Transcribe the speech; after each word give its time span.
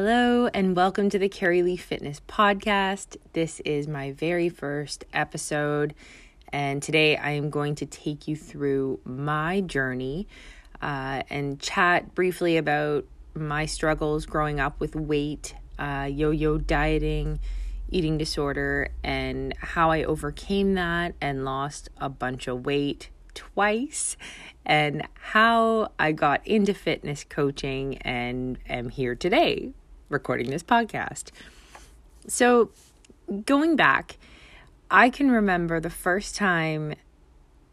Hello, 0.00 0.46
and 0.54 0.76
welcome 0.76 1.10
to 1.10 1.18
the 1.18 1.28
Carrie 1.28 1.64
Lee 1.64 1.76
Fitness 1.76 2.20
Podcast. 2.28 3.16
This 3.32 3.58
is 3.64 3.88
my 3.88 4.12
very 4.12 4.48
first 4.48 5.04
episode, 5.12 5.92
and 6.52 6.80
today 6.80 7.16
I 7.16 7.30
am 7.30 7.50
going 7.50 7.74
to 7.74 7.84
take 7.84 8.28
you 8.28 8.36
through 8.36 9.00
my 9.04 9.60
journey 9.60 10.28
uh, 10.80 11.24
and 11.28 11.58
chat 11.58 12.14
briefly 12.14 12.56
about 12.56 13.06
my 13.34 13.66
struggles 13.66 14.24
growing 14.24 14.60
up 14.60 14.78
with 14.78 14.94
weight, 14.94 15.56
uh, 15.80 16.08
yo 16.08 16.30
yo 16.30 16.58
dieting, 16.58 17.40
eating 17.90 18.18
disorder, 18.18 18.90
and 19.02 19.52
how 19.58 19.90
I 19.90 20.04
overcame 20.04 20.74
that 20.74 21.16
and 21.20 21.44
lost 21.44 21.88
a 22.00 22.08
bunch 22.08 22.46
of 22.46 22.64
weight 22.64 23.10
twice, 23.34 24.16
and 24.64 25.08
how 25.14 25.90
I 25.98 26.12
got 26.12 26.46
into 26.46 26.72
fitness 26.72 27.24
coaching 27.28 27.98
and 28.02 28.58
am 28.68 28.90
here 28.90 29.16
today 29.16 29.72
recording 30.08 30.50
this 30.50 30.62
podcast. 30.62 31.30
So, 32.26 32.70
going 33.44 33.76
back, 33.76 34.18
I 34.90 35.10
can 35.10 35.30
remember 35.30 35.80
the 35.80 35.90
first 35.90 36.36
time 36.36 36.94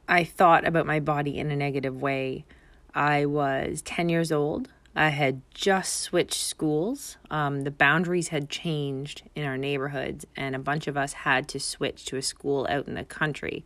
I 0.07 0.23
thought 0.23 0.67
about 0.67 0.85
my 0.85 0.99
body 0.99 1.38
in 1.38 1.52
a 1.52 1.55
negative 1.55 2.02
way. 2.02 2.45
I 2.93 3.26
was 3.26 3.81
10 3.81 4.09
years 4.09 4.31
old. 4.31 4.70
I 4.95 5.09
had 5.09 5.41
just 5.53 5.98
switched 5.98 6.41
schools. 6.41 7.17
Um, 7.29 7.62
the 7.62 7.71
boundaries 7.71 8.29
had 8.29 8.49
changed 8.49 9.23
in 9.35 9.43
our 9.43 9.57
neighborhoods, 9.57 10.26
and 10.38 10.55
a 10.55 10.59
bunch 10.59 10.88
of 10.88 10.95
us 10.95 11.12
had 11.13 11.49
to 11.49 11.59
switch 11.59 12.05
to 12.05 12.17
a 12.17 12.21
school 12.21 12.65
out 12.70 12.88
in 12.88 12.93
the 12.93 13.04
country 13.04 13.65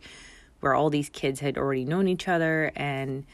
where 0.58 0.74
all 0.74 0.90
these 0.90 1.08
kids 1.08 1.40
had 1.40 1.56
already 1.56 1.84
known 1.84 2.08
each 2.08 2.26
other. 2.26 2.72
And, 2.74 3.24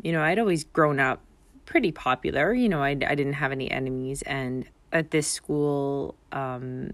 you 0.00 0.12
know, 0.12 0.22
I'd 0.22 0.38
always 0.38 0.64
grown 0.64 1.00
up 1.00 1.20
pretty 1.66 1.92
popular. 1.92 2.54
You 2.54 2.68
know, 2.68 2.82
I, 2.82 2.90
I 2.90 3.14
didn't 3.14 3.34
have 3.34 3.52
any 3.52 3.70
enemies. 3.70 4.22
And 4.22 4.66
at 4.94 5.10
this 5.10 5.26
school, 5.26 6.14
um, 6.32 6.92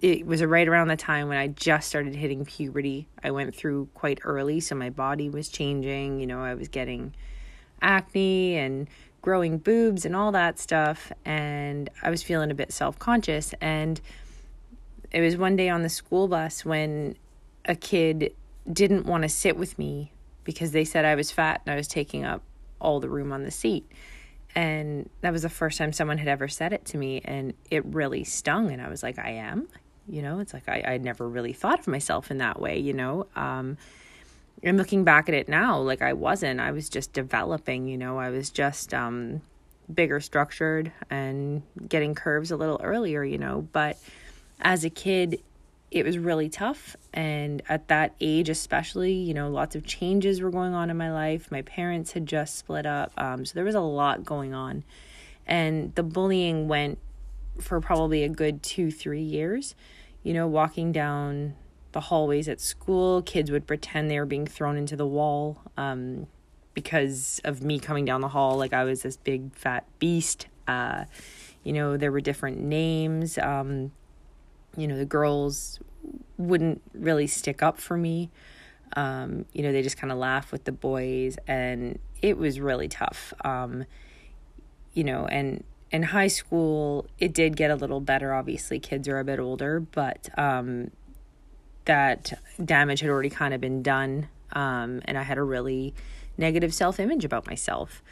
it 0.00 0.26
was 0.26 0.42
right 0.42 0.66
around 0.66 0.88
the 0.88 0.96
time 0.96 1.28
when 1.28 1.36
I 1.36 1.48
just 1.48 1.88
started 1.88 2.14
hitting 2.14 2.44
puberty. 2.44 3.06
I 3.22 3.30
went 3.30 3.54
through 3.54 3.88
quite 3.94 4.20
early, 4.24 4.58
so 4.60 4.74
my 4.74 4.90
body 4.90 5.28
was 5.28 5.48
changing. 5.48 6.18
You 6.18 6.26
know, 6.26 6.40
I 6.42 6.54
was 6.54 6.68
getting 6.68 7.14
acne 7.82 8.56
and 8.56 8.88
growing 9.20 9.58
boobs 9.58 10.04
and 10.04 10.16
all 10.16 10.32
that 10.32 10.58
stuff. 10.58 11.12
And 11.24 11.90
I 12.02 12.10
was 12.10 12.22
feeling 12.22 12.50
a 12.50 12.54
bit 12.54 12.72
self 12.72 12.98
conscious. 12.98 13.54
And 13.60 14.00
it 15.10 15.20
was 15.20 15.36
one 15.36 15.56
day 15.56 15.68
on 15.68 15.82
the 15.82 15.88
school 15.88 16.28
bus 16.28 16.64
when 16.64 17.16
a 17.66 17.74
kid 17.74 18.32
didn't 18.70 19.06
want 19.06 19.22
to 19.22 19.28
sit 19.28 19.56
with 19.56 19.78
me 19.78 20.10
because 20.44 20.72
they 20.72 20.84
said 20.84 21.04
I 21.04 21.14
was 21.14 21.30
fat 21.30 21.60
and 21.66 21.72
I 21.72 21.76
was 21.76 21.88
taking 21.88 22.24
up 22.24 22.42
all 22.80 23.00
the 23.00 23.08
room 23.08 23.32
on 23.32 23.42
the 23.44 23.50
seat. 23.50 23.90
And 24.56 25.08
that 25.20 25.32
was 25.32 25.42
the 25.42 25.50
first 25.50 25.78
time 25.78 25.92
someone 25.92 26.18
had 26.18 26.28
ever 26.28 26.48
said 26.48 26.72
it 26.72 26.84
to 26.86 26.98
me. 26.98 27.20
And 27.24 27.54
it 27.70 27.84
really 27.84 28.24
stung. 28.24 28.72
And 28.72 28.82
I 28.82 28.88
was 28.88 29.02
like, 29.02 29.18
I 29.18 29.30
am. 29.30 29.68
You 30.08 30.22
know, 30.22 30.40
it's 30.40 30.54
like 30.54 30.68
I, 30.68 30.82
I 30.86 30.98
never 30.98 31.28
really 31.28 31.52
thought 31.52 31.78
of 31.78 31.86
myself 31.86 32.30
in 32.30 32.38
that 32.38 32.60
way, 32.60 32.78
you 32.78 32.94
know. 32.94 33.26
Um, 33.36 33.76
and 34.62 34.78
looking 34.78 35.04
back 35.04 35.28
at 35.28 35.34
it 35.34 35.48
now, 35.48 35.78
like 35.78 36.00
I 36.00 36.14
wasn't. 36.14 36.58
I 36.60 36.72
was 36.72 36.88
just 36.88 37.12
developing, 37.12 37.86
you 37.86 37.98
know, 37.98 38.18
I 38.18 38.30
was 38.30 38.50
just 38.50 38.94
um, 38.94 39.42
bigger 39.92 40.20
structured 40.20 40.90
and 41.10 41.62
getting 41.88 42.14
curves 42.14 42.50
a 42.50 42.56
little 42.56 42.80
earlier, 42.82 43.22
you 43.22 43.38
know. 43.38 43.68
But 43.72 43.98
as 44.60 44.84
a 44.84 44.90
kid, 44.90 45.42
it 45.90 46.04
was 46.04 46.18
really 46.18 46.48
tough. 46.48 46.96
And 47.12 47.62
at 47.68 47.88
that 47.88 48.14
age, 48.20 48.48
especially, 48.48 49.12
you 49.12 49.34
know, 49.34 49.48
lots 49.48 49.76
of 49.76 49.84
changes 49.84 50.40
were 50.40 50.50
going 50.50 50.74
on 50.74 50.90
in 50.90 50.96
my 50.96 51.12
life. 51.12 51.50
My 51.50 51.62
parents 51.62 52.12
had 52.12 52.26
just 52.26 52.58
split 52.58 52.86
up. 52.86 53.12
Um, 53.16 53.44
so 53.44 53.54
there 53.54 53.64
was 53.64 53.74
a 53.74 53.80
lot 53.80 54.24
going 54.24 54.52
on. 54.52 54.84
And 55.46 55.94
the 55.94 56.02
bullying 56.02 56.66
went 56.66 56.98
for 57.60 57.80
probably 57.80 58.24
a 58.24 58.28
good 58.28 58.62
two, 58.62 58.90
three 58.90 59.22
years. 59.22 59.74
You 60.22 60.34
know, 60.34 60.48
walking 60.48 60.90
down 60.90 61.54
the 61.92 62.00
hallways 62.00 62.48
at 62.48 62.60
school, 62.60 63.22
kids 63.22 63.50
would 63.50 63.66
pretend 63.66 64.10
they 64.10 64.18
were 64.18 64.26
being 64.26 64.46
thrown 64.46 64.76
into 64.76 64.96
the 64.96 65.06
wall 65.06 65.62
um, 65.76 66.26
because 66.74 67.40
of 67.44 67.62
me 67.62 67.78
coming 67.78 68.04
down 68.04 68.20
the 68.20 68.28
hall 68.28 68.58
like 68.58 68.72
I 68.72 68.84
was 68.84 69.02
this 69.02 69.16
big 69.16 69.54
fat 69.54 69.86
beast. 70.00 70.48
Uh, 70.66 71.04
you 71.62 71.72
know, 71.72 71.96
there 71.96 72.10
were 72.10 72.20
different 72.20 72.58
names. 72.58 73.38
Um, 73.38 73.92
you 74.76 74.86
know, 74.86 74.96
the 74.96 75.04
girls 75.04 75.78
wouldn't 76.36 76.82
really 76.94 77.26
stick 77.26 77.62
up 77.62 77.78
for 77.78 77.96
me. 77.96 78.30
Um, 78.94 79.46
you 79.52 79.62
know, 79.62 79.72
they 79.72 79.82
just 79.82 79.96
kind 79.96 80.12
of 80.12 80.18
laugh 80.18 80.52
with 80.52 80.64
the 80.64 80.72
boys, 80.72 81.36
and 81.46 81.98
it 82.22 82.38
was 82.38 82.60
really 82.60 82.88
tough. 82.88 83.34
Um, 83.44 83.84
you 84.92 85.04
know, 85.04 85.26
and 85.26 85.64
in 85.90 86.02
high 86.02 86.28
school, 86.28 87.06
it 87.18 87.32
did 87.32 87.56
get 87.56 87.70
a 87.70 87.76
little 87.76 88.00
better. 88.00 88.32
Obviously, 88.32 88.78
kids 88.78 89.08
are 89.08 89.18
a 89.18 89.24
bit 89.24 89.38
older, 89.38 89.80
but 89.80 90.28
um, 90.38 90.90
that 91.84 92.38
damage 92.64 93.00
had 93.00 93.10
already 93.10 93.30
kind 93.30 93.54
of 93.54 93.60
been 93.60 93.82
done, 93.82 94.28
um, 94.52 95.02
and 95.04 95.18
I 95.18 95.22
had 95.22 95.38
a 95.38 95.42
really 95.42 95.94
negative 96.38 96.72
self 96.72 97.00
image 97.00 97.24
about 97.24 97.46
myself. 97.46 98.02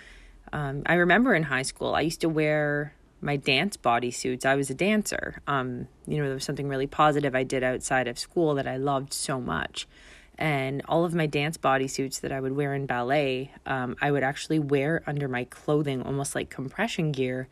Um, 0.52 0.82
I 0.86 0.94
remember 0.94 1.34
in 1.34 1.44
high 1.44 1.62
school, 1.62 1.94
I 1.94 2.02
used 2.02 2.20
to 2.20 2.28
wear 2.28 2.94
my 3.24 3.36
dance 3.36 3.76
bodysuits. 3.78 4.44
I 4.44 4.54
was 4.54 4.68
a 4.68 4.74
dancer. 4.74 5.40
Um, 5.46 5.88
you 6.06 6.18
know, 6.18 6.24
there 6.24 6.34
was 6.34 6.44
something 6.44 6.68
really 6.68 6.86
positive 6.86 7.34
I 7.34 7.42
did 7.42 7.64
outside 7.64 8.06
of 8.06 8.18
school 8.18 8.54
that 8.56 8.68
I 8.68 8.76
loved 8.76 9.14
so 9.14 9.40
much. 9.40 9.88
And 10.36 10.82
all 10.88 11.04
of 11.04 11.14
my 11.14 11.26
dance 11.26 11.56
bodysuits 11.56 12.20
that 12.20 12.32
I 12.32 12.40
would 12.40 12.52
wear 12.52 12.74
in 12.74 12.86
ballet, 12.86 13.50
um, 13.64 13.96
I 14.02 14.10
would 14.10 14.22
actually 14.22 14.58
wear 14.58 15.02
under 15.06 15.26
my 15.26 15.44
clothing, 15.44 16.02
almost 16.02 16.34
like 16.34 16.50
compression 16.50 17.12
gear 17.12 17.48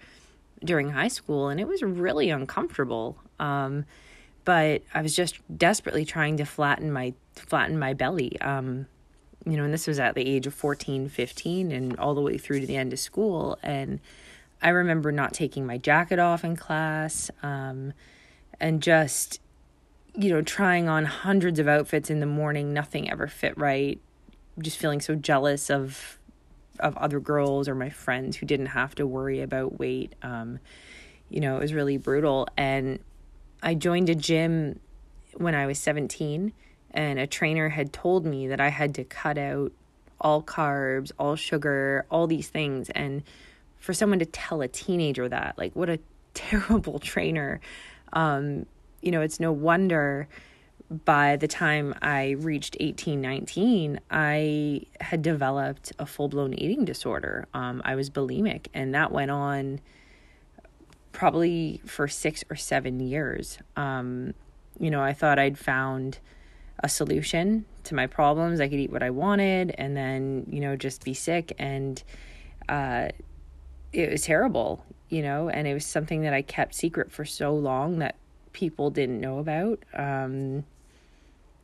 during 0.62 0.90
high 0.90 1.08
school. 1.08 1.48
And 1.48 1.58
it 1.58 1.66
was 1.66 1.82
really 1.82 2.28
uncomfortable. 2.28 3.16
Um, 3.40 3.86
but 4.44 4.82
I 4.92 5.00
was 5.00 5.16
just 5.16 5.36
desperately 5.56 6.04
trying 6.04 6.36
to 6.36 6.44
flatten 6.44 6.92
my 6.92 7.14
flatten 7.34 7.78
my 7.78 7.94
belly. 7.94 8.38
Um, 8.40 8.86
you 9.46 9.56
know, 9.56 9.64
and 9.64 9.72
this 9.72 9.86
was 9.86 9.98
at 9.98 10.14
the 10.14 10.28
age 10.28 10.46
of 10.46 10.54
14, 10.54 11.08
15 11.08 11.72
and 11.72 11.98
all 11.98 12.14
the 12.14 12.20
way 12.20 12.36
through 12.36 12.60
to 12.60 12.66
the 12.66 12.76
end 12.76 12.92
of 12.92 12.98
school. 12.98 13.58
And 13.62 14.00
I 14.62 14.70
remember 14.70 15.10
not 15.12 15.34
taking 15.34 15.66
my 15.66 15.76
jacket 15.76 16.18
off 16.18 16.44
in 16.44 16.56
class 16.56 17.30
um, 17.42 17.92
and 18.60 18.82
just, 18.82 19.40
you 20.14 20.30
know, 20.30 20.40
trying 20.40 20.88
on 20.88 21.04
hundreds 21.04 21.58
of 21.58 21.66
outfits 21.66 22.10
in 22.10 22.20
the 22.20 22.26
morning. 22.26 22.72
Nothing 22.72 23.10
ever 23.10 23.26
fit 23.26 23.58
right. 23.58 24.00
Just 24.60 24.78
feeling 24.78 25.00
so 25.00 25.14
jealous 25.14 25.70
of 25.70 26.18
of 26.80 26.96
other 26.96 27.20
girls 27.20 27.68
or 27.68 27.74
my 27.74 27.90
friends 27.90 28.36
who 28.36 28.46
didn't 28.46 28.66
have 28.66 28.94
to 28.94 29.06
worry 29.06 29.40
about 29.40 29.78
weight. 29.78 30.14
Um, 30.22 30.58
you 31.28 31.40
know, 31.40 31.56
it 31.56 31.60
was 31.60 31.72
really 31.72 31.96
brutal. 31.96 32.48
And 32.56 32.98
I 33.62 33.74
joined 33.74 34.08
a 34.10 34.14
gym 34.14 34.80
when 35.34 35.54
I 35.54 35.66
was 35.66 35.78
17, 35.78 36.52
and 36.90 37.18
a 37.18 37.26
trainer 37.26 37.70
had 37.70 37.92
told 37.92 38.26
me 38.26 38.48
that 38.48 38.60
I 38.60 38.68
had 38.68 38.94
to 38.96 39.04
cut 39.04 39.38
out 39.38 39.72
all 40.20 40.42
carbs, 40.42 41.10
all 41.18 41.36
sugar, 41.36 42.06
all 42.10 42.26
these 42.26 42.48
things. 42.48 42.90
And 42.90 43.22
for 43.82 43.92
someone 43.92 44.20
to 44.20 44.24
tell 44.24 44.62
a 44.62 44.68
teenager 44.68 45.28
that, 45.28 45.58
like, 45.58 45.74
what 45.74 45.90
a 45.90 45.98
terrible 46.34 46.98
trainer. 46.98 47.60
Um, 48.12 48.66
you 49.00 49.10
know, 49.10 49.20
it's 49.20 49.40
no 49.40 49.50
wonder 49.52 50.28
by 51.04 51.36
the 51.36 51.48
time 51.48 51.94
I 52.00 52.30
reached 52.30 52.76
18, 52.78 53.20
19, 53.20 53.98
I 54.10 54.82
had 55.00 55.22
developed 55.22 55.92
a 55.98 56.06
full 56.06 56.28
blown 56.28 56.54
eating 56.54 56.84
disorder. 56.84 57.48
Um, 57.54 57.82
I 57.84 57.94
was 57.94 58.08
bulimic, 58.08 58.66
and 58.72 58.94
that 58.94 59.10
went 59.10 59.30
on 59.30 59.80
probably 61.10 61.80
for 61.86 62.06
six 62.06 62.44
or 62.50 62.56
seven 62.56 63.00
years. 63.00 63.58
Um, 63.76 64.34
you 64.78 64.90
know, 64.90 65.02
I 65.02 65.12
thought 65.12 65.38
I'd 65.38 65.58
found 65.58 66.18
a 66.82 66.88
solution 66.88 67.64
to 67.84 67.94
my 67.94 68.06
problems. 68.06 68.60
I 68.60 68.68
could 68.68 68.78
eat 68.78 68.92
what 68.92 69.02
I 69.02 69.10
wanted 69.10 69.74
and 69.78 69.96
then, 69.96 70.46
you 70.50 70.60
know, 70.60 70.76
just 70.76 71.04
be 71.04 71.14
sick. 71.14 71.54
And 71.58 72.02
uh, 72.68 73.08
it 73.92 74.10
was 74.10 74.22
terrible, 74.22 74.84
you 75.08 75.22
know, 75.22 75.48
and 75.48 75.66
it 75.66 75.74
was 75.74 75.84
something 75.84 76.22
that 76.22 76.32
I 76.32 76.42
kept 76.42 76.74
secret 76.74 77.12
for 77.12 77.24
so 77.24 77.54
long 77.54 77.98
that 77.98 78.16
people 78.52 78.90
didn't 78.90 79.20
know 79.20 79.38
about. 79.38 79.82
Um, 79.94 80.64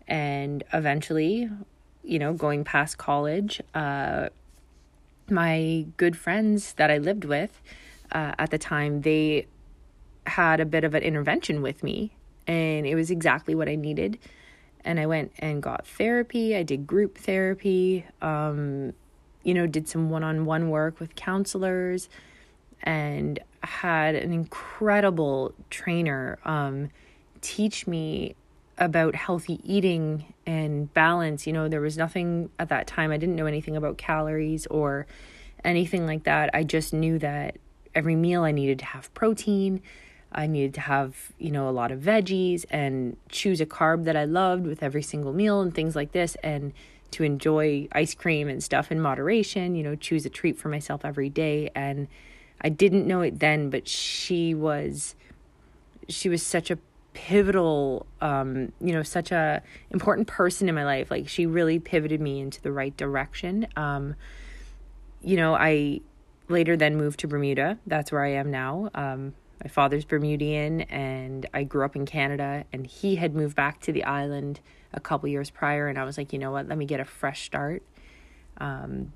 and 0.06 0.64
eventually, 0.72 1.50
you 2.02 2.19
know, 2.19 2.32
going 2.32 2.64
past 2.64 2.98
college, 2.98 3.60
uh, 3.75 4.28
my 5.30 5.86
good 5.96 6.16
friends 6.16 6.75
that 6.75 6.90
I 6.90 6.98
lived 6.98 7.25
with 7.25 7.60
uh, 8.12 8.32
at 8.38 8.50
the 8.50 8.58
time, 8.58 9.02
they 9.02 9.46
had 10.26 10.60
a 10.60 10.66
bit 10.66 10.84
of 10.84 10.94
an 10.94 11.02
intervention 11.02 11.62
with 11.62 11.82
me, 11.82 12.12
and 12.46 12.86
it 12.86 12.94
was 12.94 13.10
exactly 13.10 13.54
what 13.54 13.69
I 13.69 13.75
needed. 13.75 14.19
And 14.84 14.98
I 14.98 15.06
went 15.06 15.32
and 15.38 15.62
got 15.62 15.86
therapy. 15.86 16.56
I 16.56 16.62
did 16.62 16.86
group 16.86 17.19
therapy. 17.19 18.06
Um, 18.22 18.94
you 19.48 19.54
know, 19.54 19.66
did 19.66 19.88
some 19.88 20.10
one 20.10 20.22
on 20.22 20.44
one 20.44 20.68
work 20.68 21.00
with 21.00 21.14
counselors 21.14 22.10
and 22.82 23.38
had 23.62 24.14
an 24.14 24.30
incredible 24.30 25.54
trainer 25.70 26.38
um, 26.44 26.90
teach 27.40 27.86
me 27.86 28.36
about 28.76 29.14
healthy 29.14 29.58
eating 29.64 30.34
and 30.44 30.92
balance. 30.92 31.46
You 31.46 31.54
know, 31.54 31.66
there 31.66 31.80
was 31.80 31.96
nothing 31.96 32.50
at 32.58 32.68
that 32.68 32.86
time, 32.86 33.10
I 33.10 33.16
didn't 33.16 33.36
know 33.36 33.46
anything 33.46 33.74
about 33.74 33.96
calories 33.96 34.66
or 34.66 35.06
anything 35.64 36.04
like 36.04 36.24
that. 36.24 36.50
I 36.52 36.62
just 36.62 36.92
knew 36.92 37.18
that 37.20 37.56
every 37.94 38.16
meal 38.16 38.42
I 38.42 38.52
needed 38.52 38.78
to 38.80 38.84
have 38.84 39.12
protein. 39.14 39.80
I 40.30 40.46
needed 40.46 40.74
to 40.74 40.82
have, 40.82 41.32
you 41.38 41.50
know, 41.50 41.70
a 41.70 41.72
lot 41.72 41.90
of 41.90 42.00
veggies 42.00 42.66
and 42.68 43.16
choose 43.30 43.62
a 43.62 43.66
carb 43.66 44.04
that 44.04 44.14
I 44.14 44.26
loved 44.26 44.66
with 44.66 44.82
every 44.82 45.02
single 45.02 45.32
meal 45.32 45.62
and 45.62 45.74
things 45.74 45.96
like 45.96 46.12
this. 46.12 46.36
And 46.42 46.74
to 47.12 47.22
enjoy 47.22 47.88
ice 47.93 48.14
cream 48.14 48.49
and 48.49 48.62
stuff 48.62 48.93
in 48.93 49.00
moderation, 49.00 49.75
you 49.75 49.82
know, 49.82 49.94
choose 49.94 50.26
a 50.26 50.31
treat 50.31 50.58
for 50.58 50.69
myself 50.69 51.05
every 51.05 51.28
day. 51.28 51.70
And 51.75 52.08
I 52.60 52.69
didn't 52.69 53.06
know 53.06 53.22
it 53.22 53.38
then, 53.38 53.70
but 53.70 53.88
she 53.88 54.55
was, 54.55 55.14
she 56.08 56.28
was 56.28 56.43
such 56.43 56.70
a 56.70 56.78
pivotal, 57.14 58.06
um, 58.20 58.72
you 58.81 58.93
know, 58.93 59.02
such 59.02 59.32
a 59.32 59.62
important 59.90 60.28
person 60.28 60.69
in 60.69 60.75
my 60.75 60.84
life. 60.84 61.10
Like 61.10 61.28
she 61.28 61.46
really 61.46 61.78
pivoted 61.78 62.20
me 62.20 62.40
into 62.40 62.60
the 62.60 62.72
right 62.72 62.96
direction. 62.96 63.66
Um, 63.76 64.14
you 65.22 65.37
know, 65.37 65.54
I 65.54 66.00
later 66.49 66.76
then 66.76 66.96
moved 66.96 67.20
to 67.20 67.28
Bermuda. 67.28 67.78
That's 67.87 68.12
where 68.12 68.25
I 68.25 68.32
am 68.32 68.50
now. 68.50 68.90
Um, 68.94 69.34
my 69.62 69.69
father's 69.69 70.04
Bermudian, 70.04 70.82
and 70.82 71.46
I 71.52 71.64
grew 71.64 71.84
up 71.84 71.96
in 71.96 72.06
Canada, 72.06 72.64
and 72.72 72.87
he 72.87 73.16
had 73.16 73.34
moved 73.34 73.56
back 73.56 73.81
to 73.81 73.93
the 73.93 74.04
island 74.04 74.61
a 74.93 75.00
couple 75.00 75.29
years 75.29 75.50
prior, 75.50 75.88
and 75.88 75.99
I 75.99 76.05
was 76.05 76.19
like, 76.19 76.32
you 76.32 76.38
know 76.38 76.50
what, 76.50 76.69
let 76.69 76.79
me 76.79 76.87
get 76.87 77.00
a 77.00 77.05
fresh 77.05 77.44
start. 77.44 77.82
Um, 78.58 79.12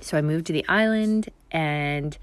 so 0.00 0.16
I 0.16 0.22
moved 0.22 0.46
to 0.46 0.52
the 0.52 0.66
island, 0.68 1.30
and 1.50 2.16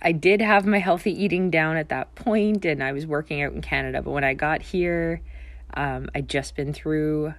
I 0.00 0.12
did 0.12 0.40
have 0.40 0.66
my 0.66 0.78
healthy 0.78 1.12
eating 1.12 1.50
down 1.50 1.76
at 1.76 1.88
that 1.88 2.14
point, 2.14 2.64
and 2.64 2.82
I 2.82 2.92
was 2.92 3.06
working 3.06 3.42
out 3.42 3.52
in 3.52 3.62
Canada. 3.62 4.02
But 4.02 4.10
when 4.10 4.24
I 4.24 4.34
got 4.34 4.62
here, 4.62 5.20
um, 5.74 6.10
I'd 6.14 6.28
just 6.28 6.56
been 6.56 6.72
through 6.72 7.34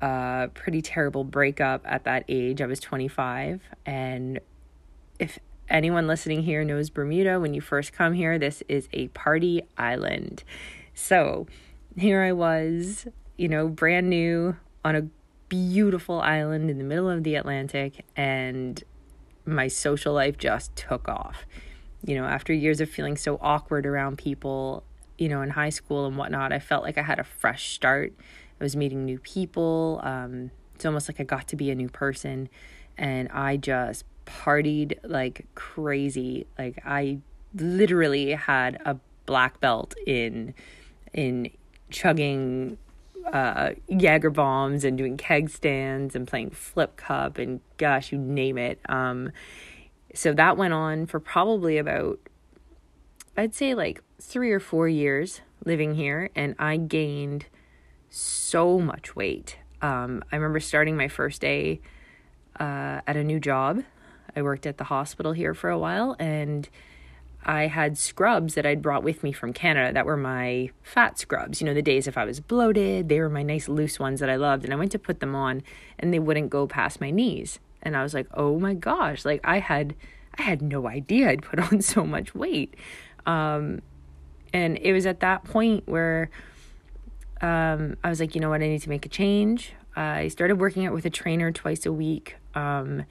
a 0.00 0.50
pretty 0.54 0.82
terrible 0.82 1.24
breakup 1.24 1.82
at 1.84 2.04
that 2.04 2.24
age. 2.28 2.60
I 2.60 2.66
was 2.66 2.80
25, 2.80 3.60
and 3.84 4.40
if 5.18 5.38
anyone 5.68 6.06
listening 6.06 6.42
here 6.42 6.64
knows 6.64 6.90
Bermuda, 6.90 7.40
when 7.40 7.54
you 7.54 7.60
first 7.60 7.92
come 7.92 8.14
here, 8.14 8.38
this 8.38 8.62
is 8.68 8.88
a 8.92 9.08
party 9.08 9.62
island. 9.76 10.42
So 10.94 11.46
here 11.96 12.22
I 12.22 12.32
was, 12.32 13.06
you 13.36 13.48
know, 13.48 13.68
brand 13.68 14.08
new 14.08 14.56
on 14.84 14.96
a 14.96 15.02
beautiful 15.48 16.20
island 16.20 16.70
in 16.70 16.78
the 16.78 16.84
middle 16.84 17.10
of 17.10 17.24
the 17.24 17.34
Atlantic, 17.34 18.04
and 18.16 18.82
my 19.44 19.68
social 19.68 20.14
life 20.14 20.38
just 20.38 20.74
took 20.76 21.08
off. 21.08 21.46
You 22.04 22.16
know, 22.16 22.24
after 22.24 22.52
years 22.52 22.80
of 22.80 22.90
feeling 22.90 23.16
so 23.16 23.38
awkward 23.40 23.86
around 23.86 24.18
people, 24.18 24.84
you 25.18 25.28
know, 25.28 25.42
in 25.42 25.50
high 25.50 25.70
school 25.70 26.06
and 26.06 26.16
whatnot, 26.16 26.52
I 26.52 26.58
felt 26.58 26.84
like 26.84 26.98
I 26.98 27.02
had 27.02 27.18
a 27.18 27.24
fresh 27.24 27.72
start. 27.72 28.12
I 28.60 28.64
was 28.64 28.76
meeting 28.76 29.04
new 29.04 29.18
people. 29.18 30.00
Um, 30.02 30.50
it's 30.74 30.84
almost 30.84 31.08
like 31.08 31.20
I 31.20 31.24
got 31.24 31.48
to 31.48 31.56
be 31.56 31.70
a 31.70 31.74
new 31.74 31.88
person. 31.88 32.48
And 32.98 33.28
I 33.30 33.56
just 33.56 34.04
partied 34.26 34.98
like 35.02 35.46
crazy. 35.54 36.46
Like 36.58 36.80
I 36.84 37.18
literally 37.54 38.32
had 38.32 38.80
a 38.84 38.98
black 39.24 39.60
belt 39.60 39.94
in 40.06 40.54
in 41.12 41.50
chugging 41.90 42.78
uh, 43.32 43.70
Jaeger 43.88 44.30
bombs 44.30 44.84
and 44.84 44.96
doing 44.96 45.16
keg 45.16 45.50
stands 45.50 46.14
and 46.14 46.26
playing 46.26 46.50
flip 46.50 46.96
cup 46.96 47.38
and 47.38 47.60
gosh, 47.76 48.12
you 48.12 48.18
name 48.18 48.58
it. 48.58 48.80
Um, 48.88 49.32
so 50.14 50.32
that 50.32 50.56
went 50.56 50.74
on 50.74 51.06
for 51.06 51.20
probably 51.20 51.78
about, 51.78 52.18
I'd 53.36 53.54
say 53.54 53.74
like 53.74 54.02
three 54.20 54.50
or 54.50 54.60
four 54.60 54.88
years 54.88 55.40
living 55.64 55.94
here, 55.94 56.30
and 56.34 56.54
I 56.58 56.76
gained 56.76 57.46
so 58.08 58.78
much 58.78 59.16
weight. 59.16 59.58
Um, 59.82 60.22
I 60.32 60.36
remember 60.36 60.60
starting 60.60 60.96
my 60.96 61.08
first 61.08 61.40
day 61.40 61.80
uh, 62.58 63.00
at 63.06 63.16
a 63.16 63.24
new 63.24 63.38
job 63.38 63.82
I 64.36 64.42
worked 64.42 64.66
at 64.66 64.76
the 64.76 64.84
hospital 64.84 65.32
here 65.32 65.54
for 65.54 65.70
a 65.70 65.78
while 65.78 66.14
and 66.18 66.68
I 67.48 67.68
had 67.68 67.96
scrubs 67.96 68.54
that 68.54 68.66
I'd 68.66 68.82
brought 68.82 69.04
with 69.04 69.22
me 69.22 69.30
from 69.30 69.52
Canada 69.52 69.92
that 69.92 70.04
were 70.04 70.16
my 70.16 70.70
fat 70.82 71.16
scrubs. 71.16 71.60
You 71.60 71.66
know, 71.66 71.74
the 71.74 71.80
days 71.80 72.08
if 72.08 72.18
I 72.18 72.24
was 72.24 72.40
bloated, 72.40 73.08
they 73.08 73.20
were 73.20 73.30
my 73.30 73.44
nice 73.44 73.68
loose 73.68 74.00
ones 74.00 74.18
that 74.18 74.28
I 74.28 74.34
loved. 74.34 74.64
And 74.64 74.74
I 74.74 74.76
went 74.76 74.90
to 74.92 74.98
put 74.98 75.20
them 75.20 75.36
on 75.36 75.62
and 75.96 76.12
they 76.12 76.18
wouldn't 76.18 76.50
go 76.50 76.66
past 76.66 77.00
my 77.00 77.12
knees. 77.12 77.60
And 77.82 77.96
I 77.96 78.02
was 78.02 78.14
like, 78.14 78.26
oh 78.34 78.58
my 78.58 78.74
gosh, 78.74 79.24
like 79.24 79.40
I 79.44 79.60
had 79.60 79.94
I 80.36 80.42
had 80.42 80.60
no 80.60 80.88
idea 80.88 81.30
I'd 81.30 81.42
put 81.42 81.60
on 81.72 81.80
so 81.82 82.04
much 82.04 82.34
weight. 82.34 82.74
Um, 83.26 83.80
and 84.52 84.76
it 84.78 84.92
was 84.92 85.06
at 85.06 85.20
that 85.20 85.44
point 85.44 85.86
where 85.86 86.30
um, 87.40 87.96
I 88.02 88.08
was 88.08 88.18
like, 88.18 88.34
you 88.34 88.40
know 88.40 88.50
what, 88.50 88.60
I 88.60 88.66
need 88.66 88.82
to 88.82 88.88
make 88.88 89.06
a 89.06 89.08
change. 89.08 89.72
I 89.94 90.28
started 90.28 90.58
working 90.58 90.84
out 90.84 90.92
with 90.92 91.06
a 91.06 91.10
trainer 91.10 91.52
twice 91.52 91.86
a 91.86 91.92
week. 91.92 92.36
Um, 92.56 93.04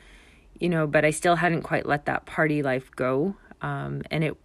you 0.59 0.69
know, 0.69 0.87
but 0.87 1.05
I 1.05 1.11
still 1.11 1.37
hadn't 1.37 1.63
quite 1.63 1.85
let 1.85 2.05
that 2.05 2.25
party 2.25 2.61
life 2.63 2.91
go. 2.95 3.35
Um, 3.65 4.03
and 4.11 4.23
it 4.23 4.37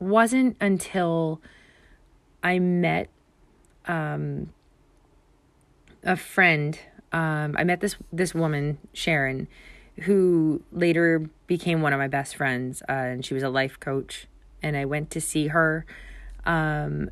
wasn't 0.00 0.56
until 0.60 1.40
I 2.42 2.58
met 2.58 3.08
um, 3.86 4.52
a 6.02 6.16
friend. 6.16 6.76
Um, 7.12 7.54
I 7.56 7.62
met 7.62 7.80
this 7.80 7.94
this 8.12 8.34
woman 8.34 8.78
Sharon, 8.92 9.46
who 10.02 10.62
later 10.72 11.30
became 11.46 11.82
one 11.82 11.92
of 11.92 12.00
my 12.00 12.08
best 12.08 12.34
friends, 12.34 12.82
uh, 12.88 12.92
and 12.92 13.24
she 13.24 13.32
was 13.32 13.44
a 13.44 13.48
life 13.48 13.78
coach. 13.78 14.26
And 14.60 14.76
I 14.76 14.86
went 14.86 15.10
to 15.10 15.20
see 15.20 15.48
her, 15.48 15.86
um, 16.44 17.10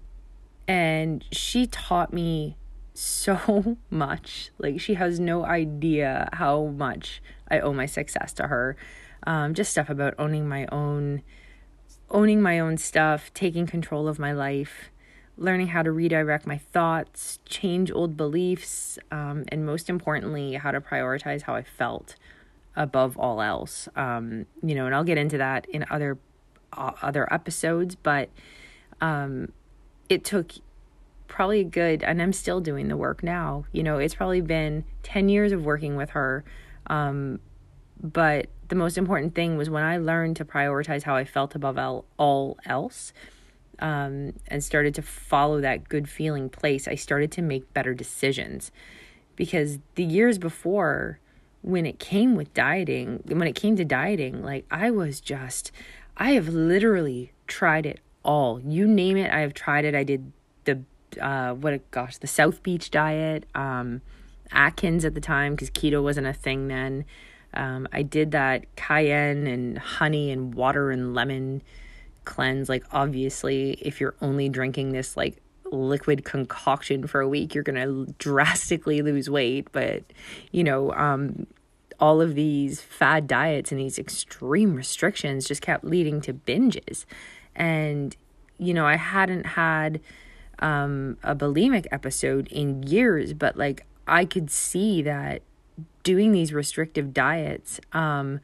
and 0.67 1.25
she 1.31 1.67
taught 1.67 2.13
me 2.13 2.57
so 2.93 3.77
much. 3.91 4.51
Like 4.59 4.81
she 4.81 4.95
has 4.95 5.21
no 5.21 5.45
idea 5.45 6.29
how 6.33 6.65
much 6.65 7.23
I 7.49 7.61
owe 7.61 7.73
my 7.73 7.87
success 7.87 8.33
to 8.35 8.49
her. 8.49 8.77
Um, 9.25 9.55
just 9.55 9.71
stuff 9.71 9.89
about 9.89 10.15
owning 10.19 10.49
my 10.49 10.67
own, 10.73 11.23
owning 12.13 12.41
my 12.41 12.61
own 12.61 12.77
stuff, 12.77 13.33
taking 13.35 13.67
control 13.67 14.07
of 14.07 14.19
my 14.19 14.33
life, 14.33 14.91
learning 15.37 15.69
how 15.69 15.83
to 15.83 15.91
redirect 15.91 16.47
my 16.47 16.59
thoughts, 16.59 17.41
change 17.45 17.91
old 17.91 18.17
beliefs, 18.17 18.99
um, 19.11 19.45
and 19.49 19.67
most 19.67 19.89
importantly, 19.89 20.55
how 20.55 20.71
to 20.71 20.81
prioritize 20.81 21.43
how 21.43 21.55
I 21.55 21.63
felt 21.63 22.15
above 22.77 23.19
all 23.19 23.43
else. 23.43 23.89
Um, 23.97 24.47
you 24.63 24.75
know, 24.75 24.87
and 24.87 24.95
I'll 24.95 25.05
get 25.05 25.19
into 25.19 25.39
that 25.39 25.67
in 25.69 25.85
other 25.91 26.19
uh, 26.73 26.93
other 27.03 27.33
episodes, 27.33 27.97
but 27.97 28.31
um, 29.01 29.53
it 30.09 30.25
took 30.25 30.53
probably 31.29 31.61
a 31.61 31.65
good, 31.65 32.03
and 32.03 32.21
I'm 32.21 32.33
still 32.33 32.61
doing 32.61 32.89
the 32.89 32.97
work 32.97 33.23
now. 33.23 33.65
You 33.73 33.83
know, 33.83 33.99
it's 33.99 34.15
probably 34.15 34.43
been 34.43 34.85
10 35.03 35.29
years 35.31 35.53
of 35.53 35.65
working 35.65 35.97
with 35.97 36.11
her. 36.11 36.45
Um, 36.89 37.41
but 38.03 38.47
the 38.73 38.79
most 38.79 38.97
important 38.97 39.35
thing 39.35 39.59
was 39.59 39.69
when 39.69 39.83
I 39.83 39.99
learned 39.99 40.37
to 40.37 40.47
prioritize 40.47 41.03
how 41.03 41.15
I 41.15 41.27
felt 41.27 41.55
above 41.55 41.77
all, 41.77 42.07
all 42.17 42.57
else 42.65 43.13
um, 43.81 44.33
and 44.49 44.65
started 44.65 44.95
to 44.95 45.03
follow 45.03 45.61
that 45.61 45.91
good 45.91 46.09
feeling 46.09 46.49
place, 46.49 46.89
I 46.89 46.95
started 46.95 47.31
to 47.33 47.43
make 47.43 47.75
better 47.75 47.93
decisions. 47.93 48.73
Because 49.37 49.79
the 49.97 50.05
years 50.05 50.39
before, 50.39 51.19
when 51.61 51.85
it 51.85 51.99
came 51.99 52.35
with 52.35 52.55
dieting, 52.55 53.23
when 53.27 53.47
it 53.47 53.55
came 53.55 53.77
to 53.77 53.85
dieting, 53.85 54.43
like 54.43 54.65
I 54.71 54.91
was 54.91 55.21
just, 55.21 55.71
I 56.17 56.31
have 56.31 56.49
literally 56.49 57.33
tried 57.47 57.85
it 57.85 58.01
all. 58.25 58.59
You 58.59 58.89
name 58.89 59.19
it, 59.19 59.31
I 59.31 59.41
have 59.41 59.53
tried 59.53 59.85
it. 59.85 59.95
I 59.95 60.03
did 60.03 60.33
the, 60.65 60.81
uh, 61.21 61.53
what, 61.53 61.91
gosh, 61.91 62.17
the 62.17 62.27
South 62.27 62.63
Beach 62.63 62.91
diet, 62.91 63.45
um, 63.55 64.01
Atkins 64.51 65.05
at 65.05 65.13
the 65.13 65.21
time, 65.21 65.53
because 65.53 65.69
keto 65.69 66.03
wasn't 66.03 66.27
a 66.27 66.33
thing 66.33 66.69
then. 66.69 67.05
Um, 67.55 67.89
I 67.93 68.03
did 68.03 68.33
that 68.33 68.65
cayenne 68.77 69.47
and 69.47 69.79
honey 69.79 70.31
and 70.31 70.55
water 70.55 70.91
and 70.91 71.15
lemon 71.15 71.63
cleanse. 72.25 72.69
Like, 72.69 72.85
obviously, 72.93 73.73
if 73.83 74.01
you're 74.01 74.15
only 74.21 74.49
drinking 74.49 74.93
this 74.93 75.17
like 75.17 75.37
liquid 75.71 76.25
concoction 76.25 77.07
for 77.07 77.21
a 77.21 77.29
week, 77.29 77.55
you're 77.55 77.65
gonna 77.65 78.07
drastically 78.19 79.03
lose 79.03 79.29
weight. 79.29 79.69
But 79.73 80.03
you 80.51 80.65
know, 80.65 80.93
um, 80.93 81.47
all 82.01 82.21
of 82.21 82.35
these 82.35 82.81
fad 82.81 83.27
diets 83.27 83.71
and 83.71 83.81
these 83.81 83.99
extreme 83.99 84.75
restrictions 84.75 85.47
just 85.47 85.63
kept 85.63 85.85
leading 85.85 86.21
to 86.23 86.33
binges. 86.33 87.05
And 87.55 88.17
you 88.59 88.75
know, 88.75 88.87
I 88.87 88.97
hadn't 88.97 89.47
had 89.47 90.01
um, 90.59 91.19
a 91.23 91.35
bulimic 91.35 91.87
episode 91.91 92.47
in 92.49 92.83
years, 92.85 93.35
but 93.35 93.57
like 93.57 93.85
I 94.07 94.25
could 94.25 94.51
see 94.51 95.03
that 95.03 95.43
doing 96.03 96.33
these 96.33 96.53
restrictive 96.53 97.13
diets 97.13 97.81
um, 97.93 98.41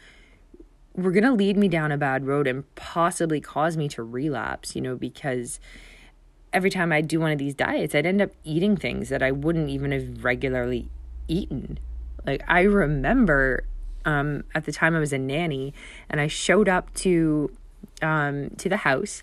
were 0.95 1.13
going 1.13 1.25
to 1.25 1.33
lead 1.33 1.57
me 1.57 1.69
down 1.69 1.93
a 1.93 1.97
bad 1.97 2.27
road 2.27 2.47
and 2.47 2.73
possibly 2.75 3.41
cause 3.41 3.77
me 3.77 3.89
to 3.89 4.03
relapse, 4.03 4.75
you 4.75 4.83
know, 4.83 4.97
because 4.97 5.61
every 6.53 6.71
time 6.71 6.93
I'd 6.93 7.09
do 7.09 7.21
one 7.21 7.33
of 7.33 7.39
these 7.39 7.55
diets, 7.55 7.95
I'd 7.95 8.07
end 8.07 8.23
up 8.23 8.31
eating 8.45 8.77
things 8.77 9.09
that 9.09 9.23
I 9.23 9.31
wouldn't 9.31 9.69
even 9.69 9.93
have 9.93 10.25
regularly 10.25 10.89
eaten. 11.29 11.79
Like 12.27 12.43
I 12.49 12.63
remember 12.63 13.65
um, 14.05 14.45
at 14.55 14.65
the 14.65 14.73
time 14.73 14.95
I 14.95 14.99
was 14.99 15.13
a 15.13 15.19
nanny 15.19 15.75
and 16.09 16.21
I 16.21 16.27
showed 16.27 16.69
up 16.69 16.93
to 16.95 17.51
um, 18.03 18.51
to 18.59 18.69
the 18.69 18.79
house 18.79 19.23